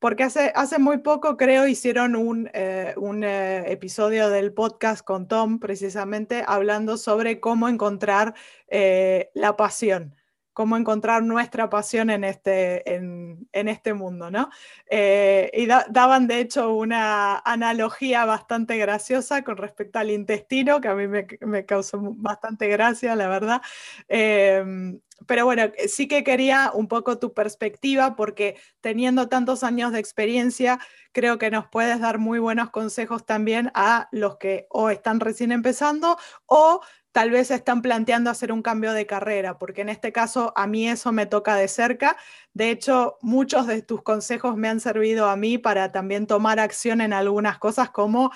[0.00, 5.28] porque hace, hace muy poco, creo, hicieron un, eh, un eh, episodio del podcast con
[5.28, 8.34] Tom, precisamente, hablando sobre cómo encontrar
[8.68, 10.14] eh, la pasión
[10.54, 14.50] cómo encontrar nuestra pasión en este, en, este mundo, ¿no?
[14.88, 20.94] Eh, y daban de hecho una analogía bastante graciosa con respecto al intestino, que a
[20.94, 23.62] mí me, causó bastante gracia, la verdad.
[24.08, 29.98] Em, pero bueno, sí que quería un poco tu perspectiva, porque teniendo tantos años de
[29.98, 30.78] experiencia,
[31.12, 35.50] creo que nos puedes dar muy buenos consejos también a los que o están recién
[35.50, 36.80] empezando o
[37.14, 40.88] tal vez están planteando hacer un cambio de carrera, porque en este caso a mí
[40.88, 42.16] eso me toca de cerca.
[42.54, 47.00] De hecho, muchos de tus consejos me han servido a mí para también tomar acción
[47.00, 48.32] en algunas cosas como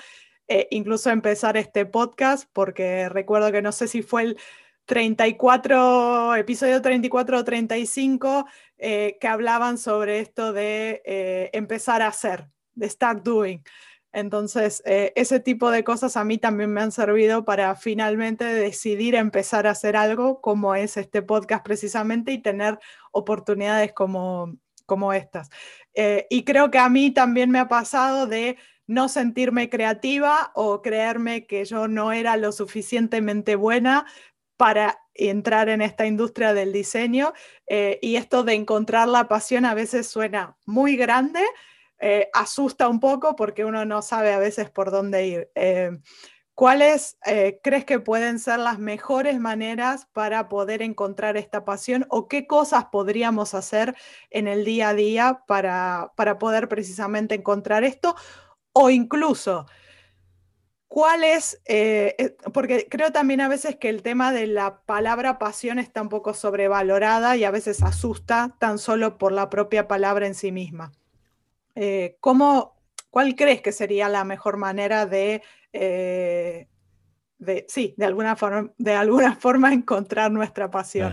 [0.47, 4.37] eh, incluso empezar este podcast, porque recuerdo que no sé si fue el
[4.85, 8.45] 34, episodio 34 o 35,
[8.77, 13.61] eh, que hablaban sobre esto de eh, empezar a hacer, de start doing.
[14.11, 19.67] Entonces, ese tipo de cosas a mí también me han servido para finalmente decidir empezar
[19.67, 22.79] a hacer algo como es este podcast precisamente y tener
[23.11, 25.49] oportunidades como, como estas.
[26.29, 28.57] y creo que a mí también me ha pasado de
[28.89, 34.07] no sentirme creativa o creerme que yo no era lo suficientemente buena
[34.57, 37.33] para entrar en esta industria del diseño.
[37.67, 41.41] Eh, y esto de encontrar la pasión a veces suena muy grande,
[41.99, 45.51] eh, asusta un poco porque uno no sabe a veces por dónde ir.
[45.55, 45.91] Eh,
[46.53, 47.17] ¿Cuáles
[47.63, 52.87] crees que pueden ser las mejores maneras para poder encontrar esta pasión o qué cosas
[52.91, 53.95] podríamos hacer
[54.29, 58.13] en el día a día para, para poder precisamente encontrar esto?
[58.73, 59.65] o incluso
[60.87, 65.37] cuál es, eh, eh, porque creo también a veces que el tema de la palabra
[65.37, 70.27] pasión está un poco sobrevalorada y a veces asusta tan solo por la propia palabra
[70.27, 70.91] en sí misma.
[71.81, 72.17] Eh,
[73.09, 75.41] ¿Cuál crees que sería la mejor manera de,
[77.39, 81.11] de sí, de alguna, forma, de alguna forma encontrar nuestra pasión?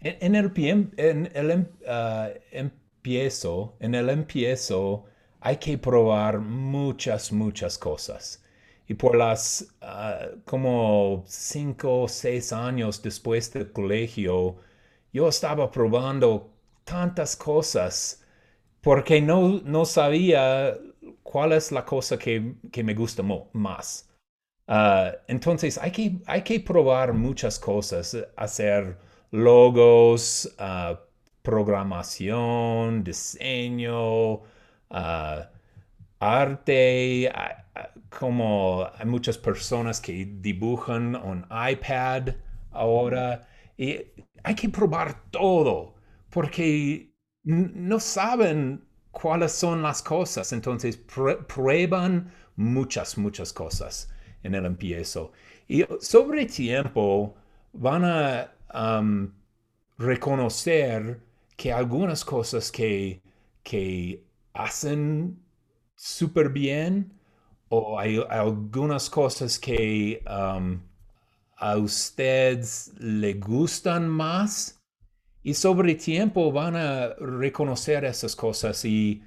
[0.00, 0.52] En, el,
[0.96, 5.04] en el em, ah, empiezo, en el empiezo,
[5.40, 8.42] hay que probar muchas, muchas cosas.
[8.88, 14.56] Y por las ah, como cinco o seis años después del colegio,
[15.12, 16.52] yo estaba probando
[16.84, 18.24] tantas cosas
[18.86, 20.78] porque no, no sabía
[21.24, 24.08] cuál es la cosa que, me gusta más.
[24.68, 28.96] Ah, entonces hay que, hay que probar muchas cosas, hacer
[29.32, 31.00] logos, ah,
[31.42, 34.42] programación, diseño,
[36.20, 37.32] arte,
[38.16, 42.36] como hay muchas personas que dibujan en iPad
[42.70, 43.48] ahora.
[44.44, 45.96] Hay que probar todo
[46.30, 47.15] porque
[47.46, 50.52] no saben cuáles son las cosas.
[50.52, 54.10] Entonces prueban muchas, muchas cosas
[54.42, 55.32] en el empiezo.
[55.68, 57.34] Y sobre tiempo
[57.72, 58.52] van a
[59.96, 61.20] reconocer
[61.56, 63.22] que algunas cosas que,
[63.62, 65.40] que hacen
[65.94, 67.12] súper bien
[67.68, 74.75] o hay, algunas cosas que a ustedes le gustan más
[75.46, 79.22] y sobre tiempo van a reconocer esas cosas y,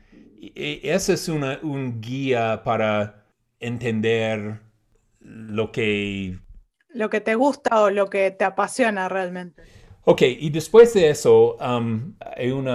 [0.53, 3.23] esa es una, un guía para
[3.57, 4.59] entender
[5.21, 6.37] lo que...
[6.89, 9.63] Lo que te gusta o lo que te apasiona realmente.
[10.03, 12.67] Ok, y después de eso, um, hay un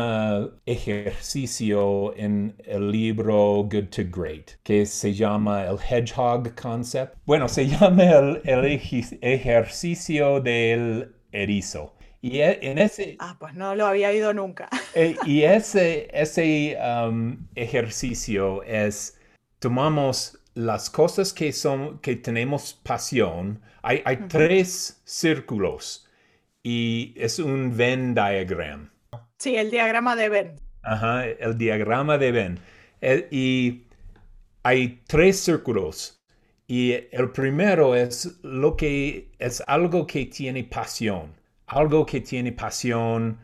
[0.65, 7.17] ejercicio en el libro Good to Great que se llama el Hedgehog Concept.
[7.27, 8.41] Bueno, se llama el,
[9.21, 11.94] ejercicio del erizo.
[12.25, 13.17] Y e, en ese...
[13.19, 14.71] Ah, pues no lo había oído nunca.
[14.97, 19.19] Eh, y ese, ese um, ejercicio es,
[19.59, 26.09] tomamos las cosas que, son, que tenemos pasión, hay, hay tres círculos
[26.63, 28.89] y es un Venn diagram.
[29.37, 30.61] Sí, el diagrama de Venn.
[30.85, 32.61] Ajá, el diagrama de Venn.
[33.33, 33.89] y
[34.63, 36.23] hay tres círculos.
[36.69, 41.44] Y el primero es lo que es algo que tiene pasión.
[41.67, 43.39] Algo que tiene pasión,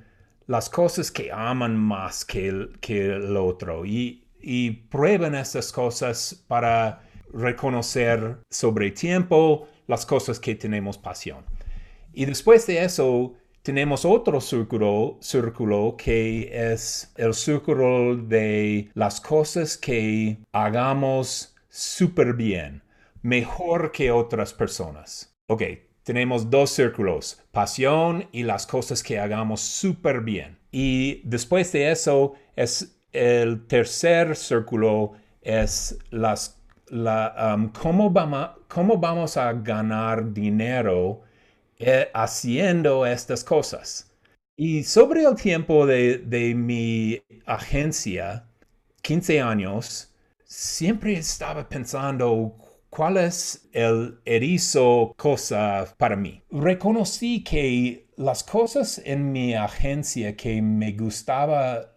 [0.47, 3.85] las cosas que aman más que el, que el otro.
[3.85, 7.03] Y, y prueban esas cosas para
[7.33, 11.45] reconocer sobre tiempo las cosas que tenemos pasión.
[12.13, 19.77] Y después de eso, tenemos otro círculo, círculo que es el círculo de las cosas
[19.77, 22.83] que hagamos súper bien,
[23.23, 25.37] mejor que otras personas.
[25.47, 25.63] Ok,
[26.11, 30.59] tenemos dos círculos, pasión y las cosas que hagamos súper bien.
[30.73, 38.99] Y después de eso es el tercer círculo, es las, la, um, cómo, vamos, cómo
[38.99, 41.21] vamos a ganar dinero
[41.79, 44.11] eh, haciendo estas cosas.
[44.57, 48.49] Y sobre el tiempo de, mi agencia,
[49.03, 52.57] 15 años, siempre estaba pensando
[52.91, 56.43] cuál es el erizo cosa para mí.
[56.51, 61.97] Reconocí que las cosas en mi agencia que me gustaba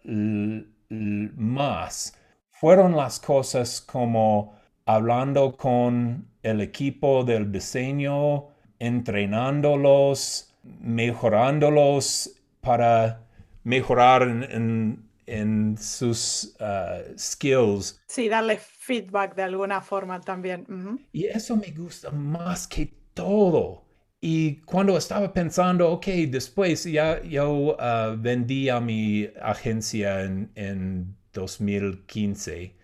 [0.88, 2.16] más
[2.50, 4.54] fueron las cosas como
[4.86, 12.30] hablando con el equipo del diseño, entrenándolos, mejorándolos
[12.60, 13.26] para
[13.64, 18.00] mejorar en, en sus uh, skills.
[18.06, 20.66] Sí, darle feedback de alguna forma también.
[21.12, 23.84] Y eso me gusta más que todo.
[24.20, 31.16] Y cuando estaba pensando, ok, después ya yo uh, vendí a mi agencia en, en
[31.32, 32.74] 2015.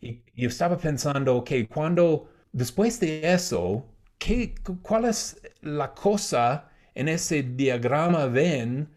[0.00, 3.84] Y yo estaba pensando, ok, cuando, después de eso,
[4.18, 8.88] ¿qué, ¿cuál es la cosa en ese diagrama Venn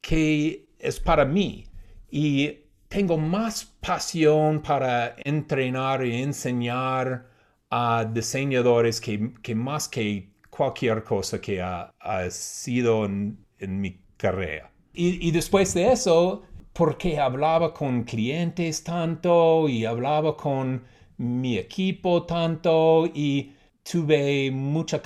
[0.00, 1.66] que es para mí?
[2.10, 2.61] Y
[2.92, 7.26] tengo más pasión para entrenar y enseñar
[7.70, 11.90] a diseñadores que, más que cualquier cosa que ha,
[12.30, 14.70] sido en, mi carrera.
[14.92, 16.42] Y, y, después de eso,
[16.74, 20.84] porque hablaba con clientes tanto y hablaba con
[21.16, 23.52] mi equipo tanto y
[23.82, 25.02] tuve mucha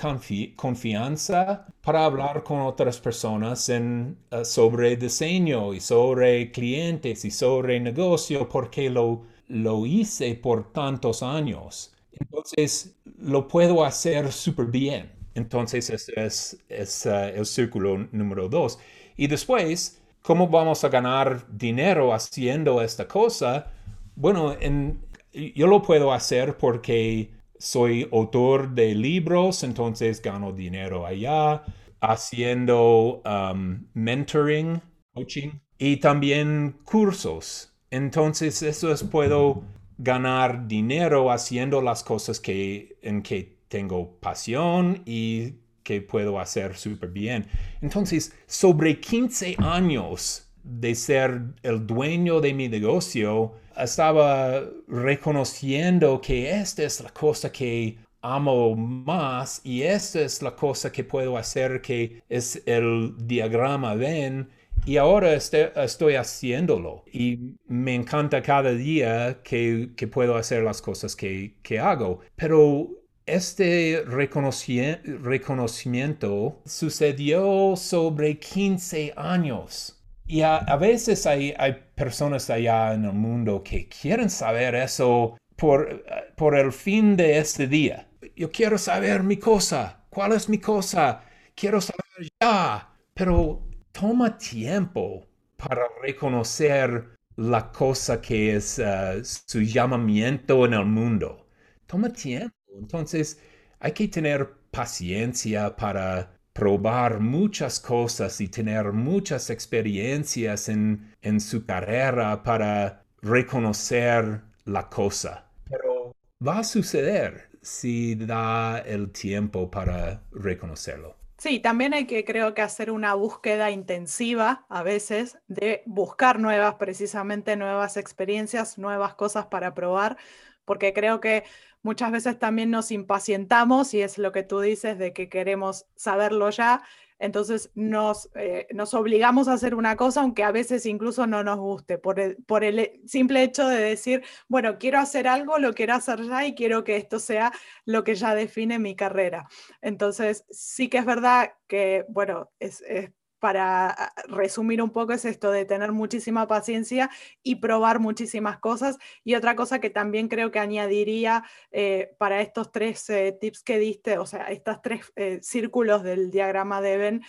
[0.57, 4.14] confianza para hablar con otras personas eh,
[4.45, 11.95] sobre diseño y sobre clientes y sobre negocio porque lo, lo hice por tantos años.
[12.12, 15.12] Entonces, lo puedo hacer súper bien.
[15.35, 18.79] Entonces, ese es, es eh, el círculo número dos.
[19.16, 23.70] Y después, ¿cómo vamos a ganar dinero haciendo esta cosa?
[24.14, 25.01] Bueno, en,
[25.33, 31.63] yo lo puedo hacer porque soy autor de libros, entonces gano dinero allá,
[32.01, 34.81] haciendo um, mentoring,
[35.15, 37.73] coaching y también cursos.
[37.91, 39.63] Entonces, eso es, puedo
[39.99, 47.11] ganar dinero haciendo las cosas que, en que tengo pasión y que puedo hacer súper
[47.11, 47.47] bien.
[47.81, 56.83] Entonces, sobre 15 años de ser el dueño de mi negocio, estaba reconociendo que esta
[56.83, 62.22] es la cosa que amo más y esta es la cosa que puedo hacer que
[62.29, 64.49] es el diagrama ven
[64.85, 71.16] y ahora este, estoy haciéndolo y me encanta cada día que, puedo hacer las cosas
[71.16, 72.20] que, que hago.
[72.37, 72.91] Pero
[73.24, 79.99] este reconocimiento sucedió sobre 15 años.
[80.29, 86.05] Y a, veces hay, hay, personas allá en el mundo que quieren saber eso por,
[86.36, 88.09] por el fin de este día.
[88.36, 90.05] Yo quiero saber mi cosa.
[90.11, 91.22] ¿Cuál es mi cosa?
[91.55, 92.92] Quiero saber ya.
[93.14, 95.26] Pero toma tiempo
[95.57, 101.47] para reconocer la cosa que es uh, su llamamiento en el mundo.
[101.86, 102.55] Toma tiempo.
[102.78, 103.40] Entonces,
[103.80, 111.67] hay que tener paciencia para probar muchas cosas y tener muchas experiencias en, en su
[111.67, 115.45] carrera para reconocer la cosa.
[115.69, 121.17] Pero va a suceder si da el tiempo para reconocerlo.
[121.37, 126.77] Sí, también hay que creo que hacer una búsqueda intensiva a veces de buscar nuevas,
[126.77, 130.17] precisamente nuevas experiencias, nuevas cosas para probar,
[130.65, 131.45] porque creo que
[131.87, 136.51] muchas veces también nos impacientamos y es lo que tú dices de que queremos saberlo
[136.51, 136.82] ya.
[137.20, 141.59] Entonces nos, eh, nos obligamos a hacer una cosa, aunque a veces incluso no nos
[141.59, 145.95] guste, por el, por el simple hecho de decir, bueno, quiero hacer algo, lo quiero
[145.95, 147.53] hacer ya y quiero que esto sea
[147.84, 149.49] lo que ya define mi carrera.
[149.80, 155.24] Entonces, sí que es verdad que, bueno, es, es para ah, resumir un poco, es
[155.24, 157.11] esto de tener muchísima paciencia
[157.43, 158.99] y probar muchísimas cosas.
[159.24, 163.78] Y otra cosa que también creo que añadiría eh, para estos tres eh, tips que
[163.78, 167.22] diste, o sea, estos tres eh, círculos del diagrama de Venn,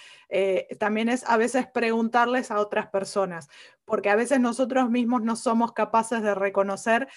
[0.80, 3.48] también es a veces preguntarles a otras personas,
[3.86, 7.08] porque a veces nosotros mismos no somos capaces de reconocer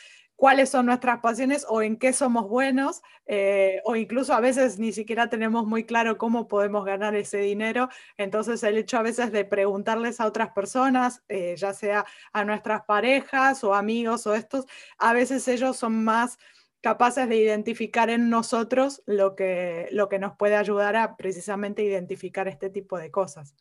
[0.40, 4.90] cuáles son nuestras pasiones o en qué somos buenos, eh, o incluso a veces ni
[4.90, 7.90] siquiera tenemos muy claro cómo podemos ganar ese dinero.
[8.16, 12.86] Entonces el hecho a veces de preguntarles a otras personas, eh, ya sea a nuestras
[12.86, 14.64] parejas o amigos o estos,
[14.96, 16.38] a veces ellos son más
[16.80, 22.48] capaces de identificar en nosotros lo que, lo que nos puede ayudar a precisamente identificar
[22.48, 23.54] este tipo de cosas.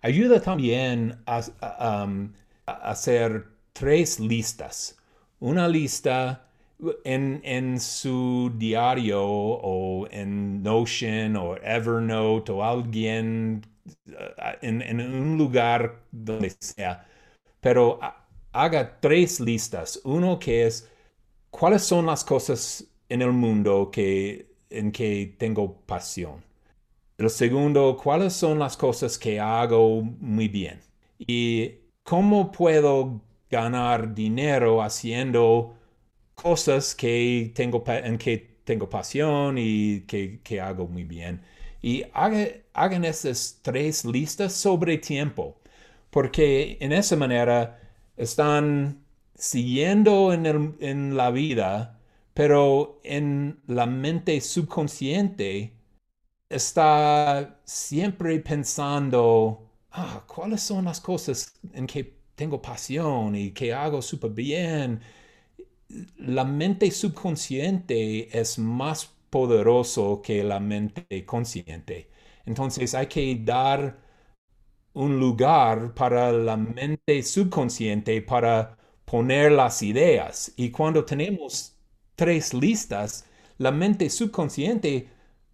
[0.00, 1.42] Ayuda también a
[2.64, 4.96] hacer tres listas
[5.40, 6.46] una lista
[7.04, 13.62] en, su diario o en Notion o Evernote o alguien
[14.06, 17.06] eh, en, un lugar donde sea,
[17.60, 17.98] pero
[18.52, 20.00] haga tres listas.
[20.04, 20.90] Uno que es
[21.50, 26.44] cuáles son las cosas en el mundo que, en que tengo pasión.
[27.18, 30.80] El segundo, cuáles son las cosas que hago muy bien.
[31.18, 31.72] Y
[32.02, 35.76] cómo puedo ganar dinero haciendo
[36.34, 41.42] cosas que tengo, en que tengo pasión y que, hago muy bien.
[41.82, 45.56] Y hagan esas tres listas sobre tiempo,
[46.10, 47.80] porque en esa manera
[48.16, 52.00] están siguiendo en, la vida,
[52.34, 55.74] pero en la mente subconsciente
[56.48, 64.02] está siempre pensando, ah, ¿cuáles son las cosas en que tengo pasión y que hago
[64.02, 65.00] súper bien?
[66.18, 72.10] La mente subconsciente es más poderoso que la mente consciente.
[72.44, 73.98] Entonces hay que dar
[74.94, 80.52] un lugar para la mente subconsciente para poner las ideas.
[80.56, 81.76] Y cuando tenemos
[82.16, 83.26] tres listas,
[83.58, 85.08] la mente subconsciente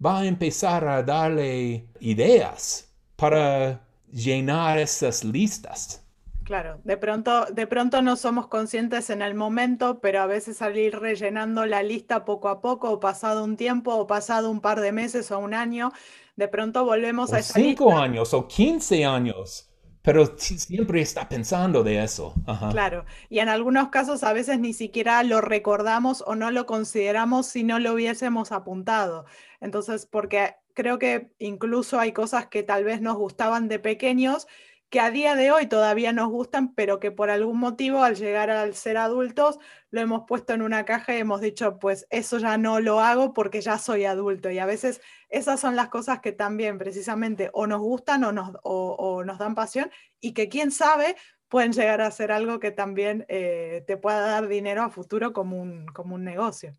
[0.04, 6.01] va a empezar a darle ideas para llenar esas listas.
[6.44, 10.76] Claro, de pronto, de pronto no somos conscientes en el momento, pero a veces al
[10.76, 14.80] ir rellenando la lista poco a poco, o pasado un tiempo, o pasado un par
[14.80, 15.92] de meses o un año,
[16.36, 19.70] de pronto volvemos a esa cinco años o quince años,
[20.02, 22.34] pero siempre está pensando de eso.
[22.70, 27.46] Claro, y en algunos casos a veces ni siquiera lo recordamos o no lo consideramos
[27.46, 29.26] si no lo hubiésemos apuntado.
[29.60, 34.48] Entonces, porque creo que incluso hay cosas que tal vez nos gustaban de pequeños
[34.92, 38.50] que a día de hoy todavía nos gustan, pero que por algún motivo al llegar
[38.50, 39.58] al ser adultos
[39.90, 43.32] lo hemos puesto en una caja y hemos dicho, pues eso ya no lo hago
[43.32, 44.50] porque ya soy adulto.
[44.50, 48.52] Y a veces esas son las cosas que también precisamente o nos gustan o nos,
[48.52, 49.90] nos dan pasión
[50.20, 51.16] y que quién sabe
[51.48, 55.58] pueden llegar a ser algo que también eh, te pueda dar dinero a futuro como
[55.58, 56.76] un, como un negocio.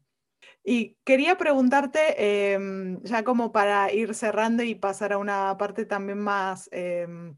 [0.64, 6.20] Y quería preguntarte, em, ya como para ir cerrando y pasar a una parte también
[6.20, 6.70] más...
[6.72, 7.36] Em,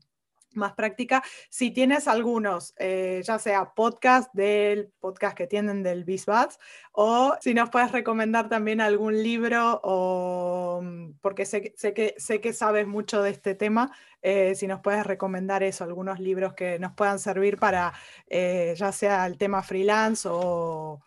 [0.56, 6.60] más práctica, si tienes algunos, eh, ya sea podcast del podcast que tienen del Bizbats,
[6.92, 12.42] o si nos puedes recomendar también algún libro, o, mm, porque sé, sé, que, sé
[12.42, 13.92] que sabes mucho de este tema,
[14.22, 17.94] eh, si nos puedes recomendar eso, algunos libros que nos puedan servir para
[18.28, 21.02] eh, ya sea el tema freelance o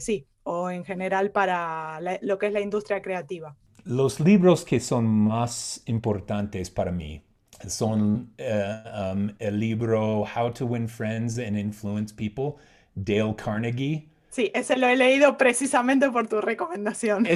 [0.00, 3.56] sí, o en general para lo que es la industria creativa.
[3.84, 7.24] Los libros que son más importantes para mí
[7.68, 12.56] son eh, um, el libro How to Win Friends and Influence People,
[12.94, 14.08] Dale Carnegie.
[14.30, 17.26] Sí, ese lo he leído precisamente por tu recomendación.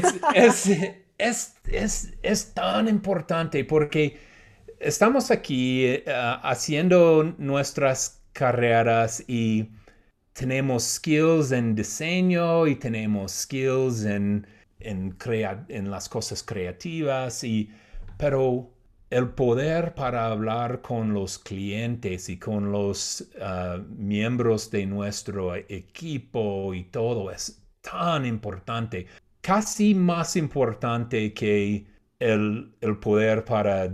[1.17, 4.19] Es, tan importante porque
[4.81, 6.05] estamos aquí eh,
[6.43, 9.71] haciendo nuestras carreras y
[10.33, 14.47] tenemos skills en diseño y tenemos skills en,
[14.81, 15.17] en,
[15.69, 17.71] en las cosas creativas, y,
[18.19, 18.74] pero
[19.15, 26.75] el poder para hablar con los clientes y con los ah, miembros de nuestro equipo
[26.75, 29.07] y todo es tan importante,
[29.41, 31.87] casi más importante que
[32.19, 33.89] el, poder para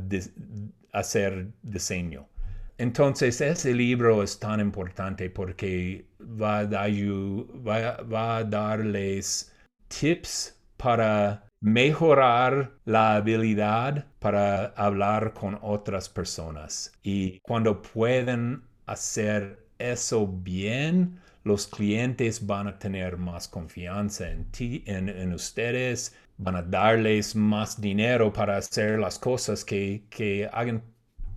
[0.95, 2.27] hacer diseño.
[2.79, 9.55] Entonces ese libro es tan importante porque va va a darles
[9.89, 16.93] tips para mejorar la habilidad para hablar con otras personas.
[17.03, 24.83] Y cuando pueden hacer eso bien, los clientes van a tener más confianza en ti,
[24.87, 30.83] en, ustedes, van a darles más dinero para hacer las cosas que, que hagan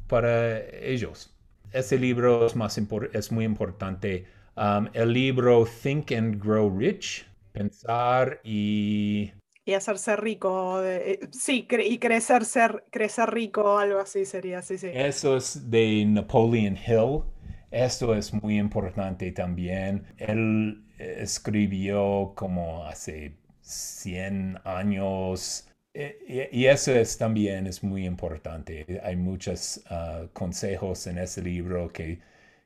[0.07, 1.33] para ellos.
[1.71, 2.77] Ese libro es, más
[3.13, 4.25] es muy importante.
[4.55, 9.31] Um, el libro Think and Grow Rich, pensar y
[9.65, 14.89] y hacerse rico, eh, sí, y crecer, ser, crecer rico, algo así sería, sí, sí.
[14.93, 17.23] Eso es de Napoleon Hill.
[17.71, 20.05] Esto es muy importante también.
[20.17, 25.67] Él escribió como hace 100 años.
[25.93, 29.01] Eh, y eso es también es muy importante.
[29.03, 32.19] Hay muchos ah, consejos en ese libro que,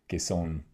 [0.07, 0.65] que son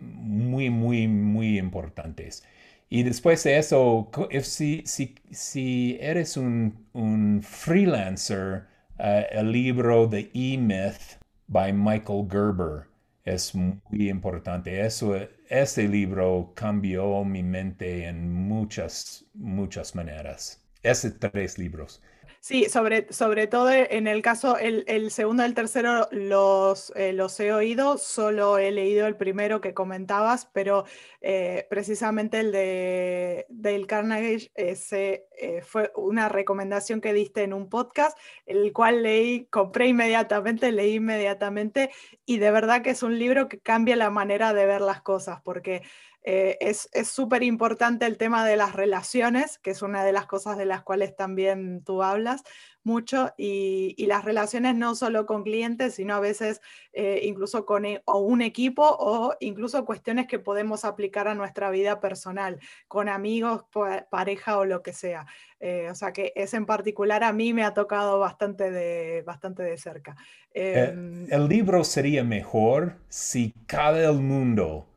[0.00, 2.44] muy, muy, muy importantes.
[2.90, 4.10] Y después de eso,
[4.42, 8.66] si, si, si eres un, un freelancer,
[8.98, 12.88] uh, el libro de E-Myth by Michael Gerber
[13.24, 14.84] es muy importante.
[14.84, 15.16] Eso,
[15.48, 20.60] ese libro cambió mi mente en muchas, muchas maneras.
[20.82, 22.02] Esos tres libros.
[22.42, 27.12] Sí, sobre, sobre todo en el caso, el, el segundo y el tercero los, eh,
[27.12, 30.84] los he oído, solo he leído el primero que comentabas, pero
[31.20, 37.68] eh, precisamente el de Dale Carnegie ese, eh, fue una recomendación que diste en un
[37.68, 38.16] podcast,
[38.46, 41.90] el cual leí, compré inmediatamente, leí inmediatamente
[42.24, 45.42] y de verdad que es un libro que cambia la manera de ver las cosas,
[45.42, 45.82] porque
[46.22, 50.58] Eh, es súper importante el tema de las relaciones, que es una de las cosas
[50.58, 52.42] de las cuales también tú hablas
[52.82, 56.60] mucho, y, las relaciones no solo con clientes, sino a veces
[56.92, 62.00] eh, incluso con e, un equipo o incluso cuestiones que podemos aplicar a nuestra vida
[62.00, 62.58] personal,
[62.88, 63.64] con amigos,
[64.10, 65.26] pareja o lo que sea.
[65.60, 69.62] Eh, o sea que ese en particular a mí me ha tocado bastante de, bastante
[69.62, 70.16] de cerca.
[70.52, 74.89] Em, el libro sería mejor si cada el mundo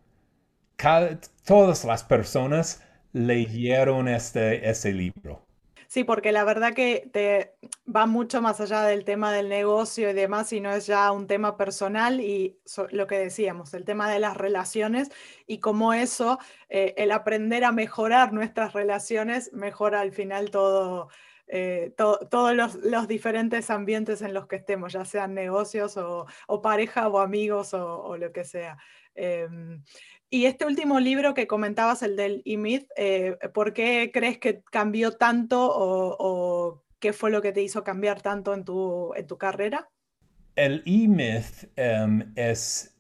[1.46, 2.82] todas las personas
[3.14, 5.46] leyeron este, ese libro.
[5.88, 7.54] Sí, porque la verdad que te
[7.88, 11.56] va mucho más allá del tema del negocio y demás, sino es ya un tema
[11.56, 12.58] personal y
[12.90, 15.12] lo que decíamos, el tema de las relaciones
[15.46, 21.10] y cómo eso, eh, el aprender a mejorar nuestras relaciones, mejora al final todo,
[21.48, 26.26] eh, todos los, diferentes ambientes en los que estemos, ya sean negocios o,
[26.64, 28.80] pareja o amigos o, lo que sea.
[29.14, 29.84] Em,
[30.34, 35.12] y este último libro que comentabas, el del E-Myth, eh, ¿por qué crees que cambió
[35.12, 39.92] tanto o, qué fue lo que te hizo cambiar tanto en tu, en tu carrera?
[40.56, 42.98] El E-Myth em, es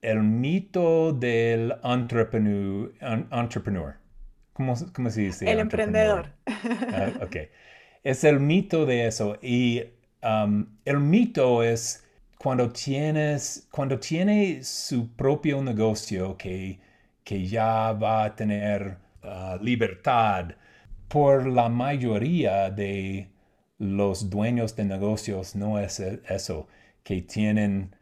[0.00, 2.90] el mito del entrepreneur.
[3.02, 3.96] entrepreneur.
[4.54, 5.52] ¿Cómo, ¿Cómo, se dice?
[5.52, 6.32] El emprendedor.
[6.46, 7.36] Ah, ok.
[8.02, 9.36] Es el mito de eso.
[9.42, 9.82] Y
[10.22, 12.01] um, el mito es
[12.42, 16.80] cuando tienes, cuando tiene su propio negocio que,
[17.22, 20.50] que ya va a tener uh, libertad,
[21.06, 23.30] por la mayoría de
[23.78, 26.66] los dueños de negocios no es e, eso,
[27.04, 27.94] que tienen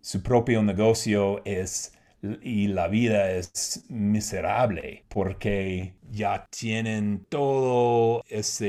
[0.00, 1.93] su propio negocio es
[2.42, 8.64] y la vida es miserable porque ya tienen todo esa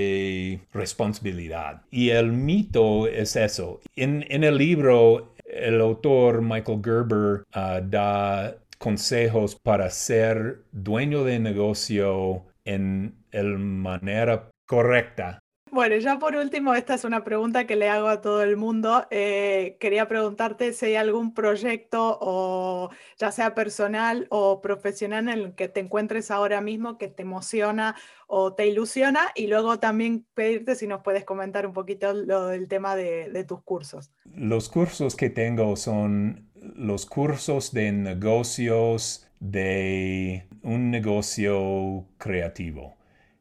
[0.74, 1.82] responsabilidad.
[1.92, 3.82] Y el mito es eso.
[3.96, 12.44] En, el libro, el autor Michael Gerber ah, da consejos para ser dueño de negocio
[12.66, 15.40] en la manera correcta
[15.76, 19.06] bueno, ya por último, esta es una pregunta que le hago a todo el mundo.
[19.12, 25.54] Eh, quería preguntarte si hay algún proyecto, o ya sea personal o profesional, en el
[25.54, 27.96] que te encuentres ahora mismo que te emociona
[28.26, 32.68] o te ilusiona, y luego también pedirte si nos puedes comentar un poquito lo del
[32.70, 34.12] tema de, de tus cursos.
[34.34, 42.96] Los cursos que tengo son los cursos de negocios de un negocio creativo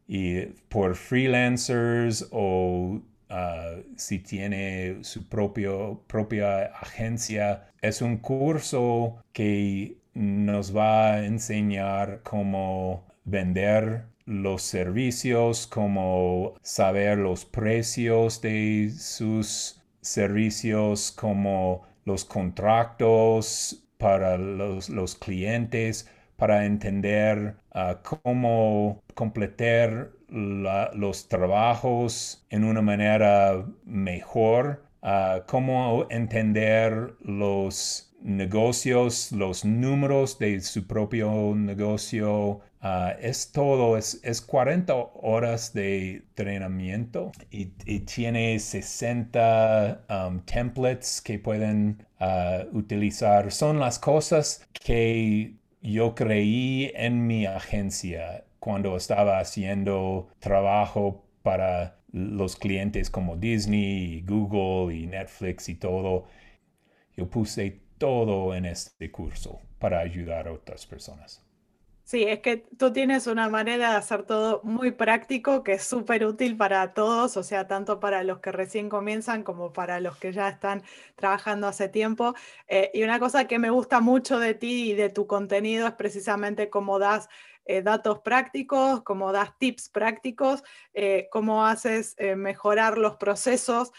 [0.07, 3.01] y por freelancers o
[3.31, 7.71] uh, si tiene su propio, propia agencia.
[7.81, 17.45] Es un curso que nos va a enseñar cómo vender los servicios, cómo saber los
[17.45, 26.09] precios de sus servicios, como los contratos para los, los clientes,
[26.45, 38.15] para entender uh, cómo completar los trabajos en una manera mejor, uh, cómo entender los
[38.21, 42.61] negocios, los números de su propio negocio.
[42.83, 47.65] Uh, es todo, es, es, 40 horas de entrenamiento y,
[48.01, 52.07] tiene 60 um, templates que pueden
[52.73, 53.51] utilizar.
[53.51, 55.55] Son las cosas que
[55.93, 64.97] yo creí en mi agencia cuando estaba haciendo trabajo para los clientes como Disney, Google
[64.97, 66.25] y Netflix y todo.
[67.17, 71.45] Yo puse todo en este curso para ayudar a otras personas.
[72.07, 76.27] Sí, es que tú tienes una manera de hacer todo muy práctico que es súper
[76.27, 80.31] útil para todos, o sea, tanto para los que recién comienzan como para los que
[80.33, 80.83] ya están
[81.17, 82.35] trabajando hace tiempo.
[82.69, 85.95] Eh, y una cosa que me gusta mucho de ti y de tu contenido es
[85.95, 87.29] precisamente cómo das
[87.67, 90.63] eh, datos prácticos, cómo das tips prácticos,
[90.93, 93.93] eh, cómo haces eh, mejorar los procesos,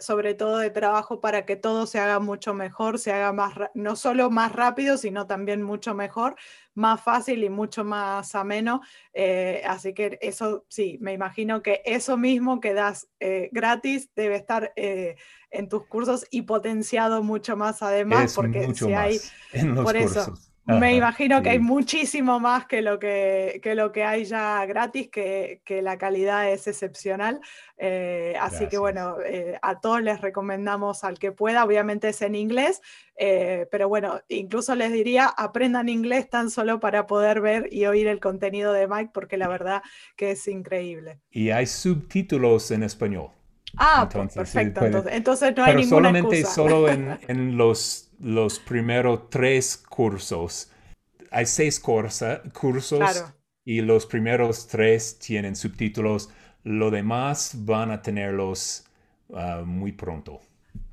[0.00, 3.94] sobre todo de trabajo, para que todo se haga mucho mejor, se haga más, no
[3.94, 6.34] solo más rápido, sino también mucho mejor,
[6.74, 8.80] más fácil y mucho más ameno.
[9.64, 13.08] así que eso sí, me imagino que eso mismo que das
[13.52, 19.20] gratis debe estar en tus cursos y potenciado mucho más además, porque si hay...
[19.84, 20.34] por eso,
[20.68, 25.60] me imagino que hay muchísimo más que lo que, lo que hay ya gratis, que,
[25.82, 27.40] la calidad es excepcional.
[27.78, 32.34] Eh, así que bueno, eh, a todos les recomendamos al que pueda, obviamente es en
[32.34, 32.82] inglés,
[33.16, 38.06] eh, pero bueno, incluso les diría, aprendan inglés tan solo para poder ver y oír
[38.06, 39.82] el contenido de Mike, porque la verdad
[40.16, 41.20] que es increíble.
[41.30, 43.30] Y hay subtítulos en español.
[43.76, 44.84] Ah, perfecto.
[45.08, 50.70] Entonces, no hay pero solamente solo en, en los los primeros tres cursos
[51.30, 56.30] hay seis cursos y los primeros tres tienen subtítulos.
[56.64, 58.84] Lo demás van a tenerlos
[59.34, 60.40] ah, muy pronto.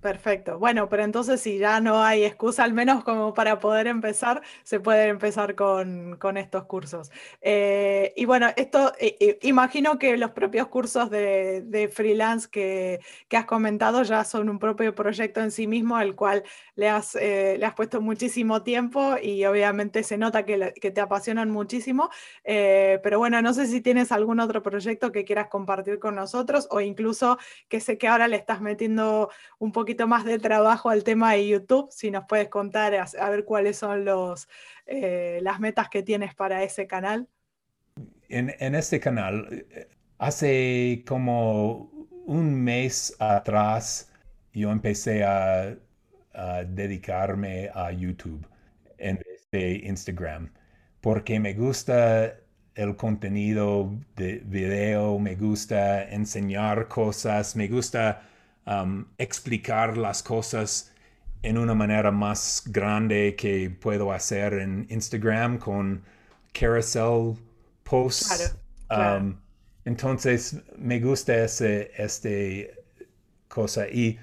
[0.06, 0.60] Perfecto.
[0.60, 4.80] Bueno, pero entonces si ya no hay excusa, al menos como para poder empezar, se
[4.80, 7.12] puede empezar con, estos cursos.
[7.41, 12.99] Eh, y bueno, esto eh, eh, imagino que los propios cursos de, freelance que,
[13.36, 16.43] has comentado ya son un propio proyecto en sí mismo, al cual
[16.76, 21.49] le has, le has puesto muchísimo tiempo y obviamente se nota que, que te apasionan
[21.49, 22.12] muchísimo.
[22.43, 26.80] pero bueno, no sé si tienes algún otro proyecto que quieras compartir con nosotros o
[26.80, 27.39] incluso
[27.70, 31.48] que sé que ahora le estás metiendo un poquito más de trabajo al tema de
[31.48, 34.48] YouTube, si nos puedes contar a, ver cuáles son los,
[34.86, 37.28] eh, las metas que tienes para ese canal.
[38.28, 39.88] En, este canal, eh,
[40.18, 41.91] hace como
[42.26, 44.12] un mes atrás,
[44.54, 45.76] yo empecé a,
[46.68, 48.46] dedicarme a YouTube
[48.98, 50.52] en vez de Instagram,
[51.00, 52.36] porque me gusta
[52.76, 58.22] el contenido de video, me gusta enseñar cosas, me gusta
[58.68, 60.91] Um, explicar las cosas
[61.43, 66.03] en una manera más grande que puedo hacer en Instagram con
[66.51, 67.36] carousel
[67.84, 68.55] posts.
[68.89, 69.38] Um,
[69.86, 72.74] entonces me gusta ese, este
[73.47, 74.18] cosa y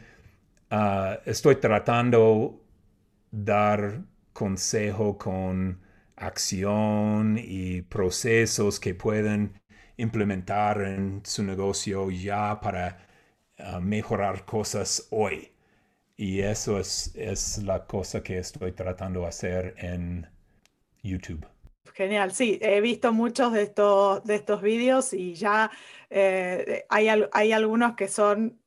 [0.72, 2.60] uh, estoy tratando
[3.30, 5.80] dar consejo con
[6.16, 9.60] acción y procesos que pueden
[9.96, 13.11] implementar en su negocio ya para
[13.80, 15.52] mejorar cosas hoy.
[16.16, 20.26] Y eso es, es la cosa que estoy tratando de hacer en
[21.02, 21.46] YouTube.
[21.94, 25.70] Genial, sí, he visto muchos de estos, de estos vídeos y ya
[26.10, 28.62] eh, hay, hay algunos que son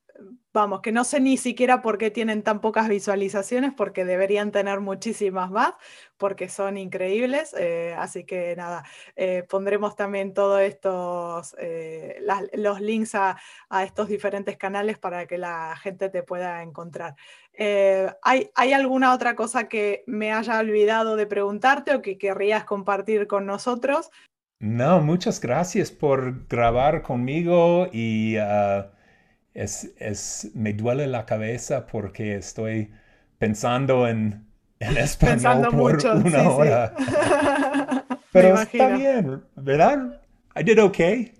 [0.55, 4.79] vamos, que no sé ni siquiera por qué tienen tan pocas visualizaciones, porque deberían tener
[4.79, 5.73] muchísimas más,
[6.17, 7.55] porque son increíbles.
[7.57, 8.83] Eh, así que nada,
[9.15, 12.19] eh, pondremos también todos estos, eh,
[12.53, 13.37] los links a,
[13.83, 17.15] estos diferentes canales para que la gente te pueda encontrar.
[18.21, 23.27] ¿hay, ¿Hay alguna otra cosa que me haya olvidado de preguntarte o que querrías compartir
[23.27, 24.11] con nosotros?
[24.59, 28.37] No, muchas gracias por grabar conmigo y...
[28.37, 28.91] Ah,
[29.55, 32.91] es, me duele la cabeza porque estoy
[33.37, 34.44] pensando en,
[34.79, 36.93] en español por una hora.
[38.31, 40.21] Pero está bien, ¿verdad?
[40.55, 41.31] I did okay.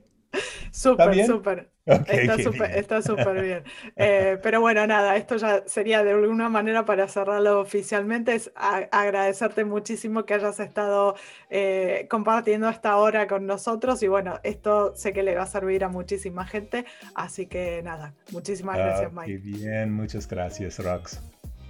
[0.71, 1.71] Súper, súper.
[1.85, 3.63] está súper bien.
[3.95, 9.63] Eh, pero bueno, nada, esto ya sería de alguna manera para cerrarlo oficialmente, es agradecerte
[9.63, 11.15] muchísimo que hayas estado
[11.49, 15.85] eh, compartiendo esta hora con nosotros y bueno, esto sé que le va a servir
[15.85, 19.37] a muchísima gente, así que nada, muchísimas gracias ah, Mike.
[19.37, 21.21] bien, muchas gracias Rox.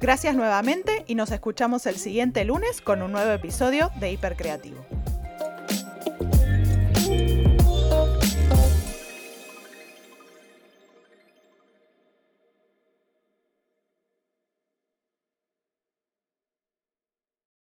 [0.00, 4.82] Gracias nuevamente y nos escuchamos el siguiente lunes con un nuevo episodio de Hipercreativo.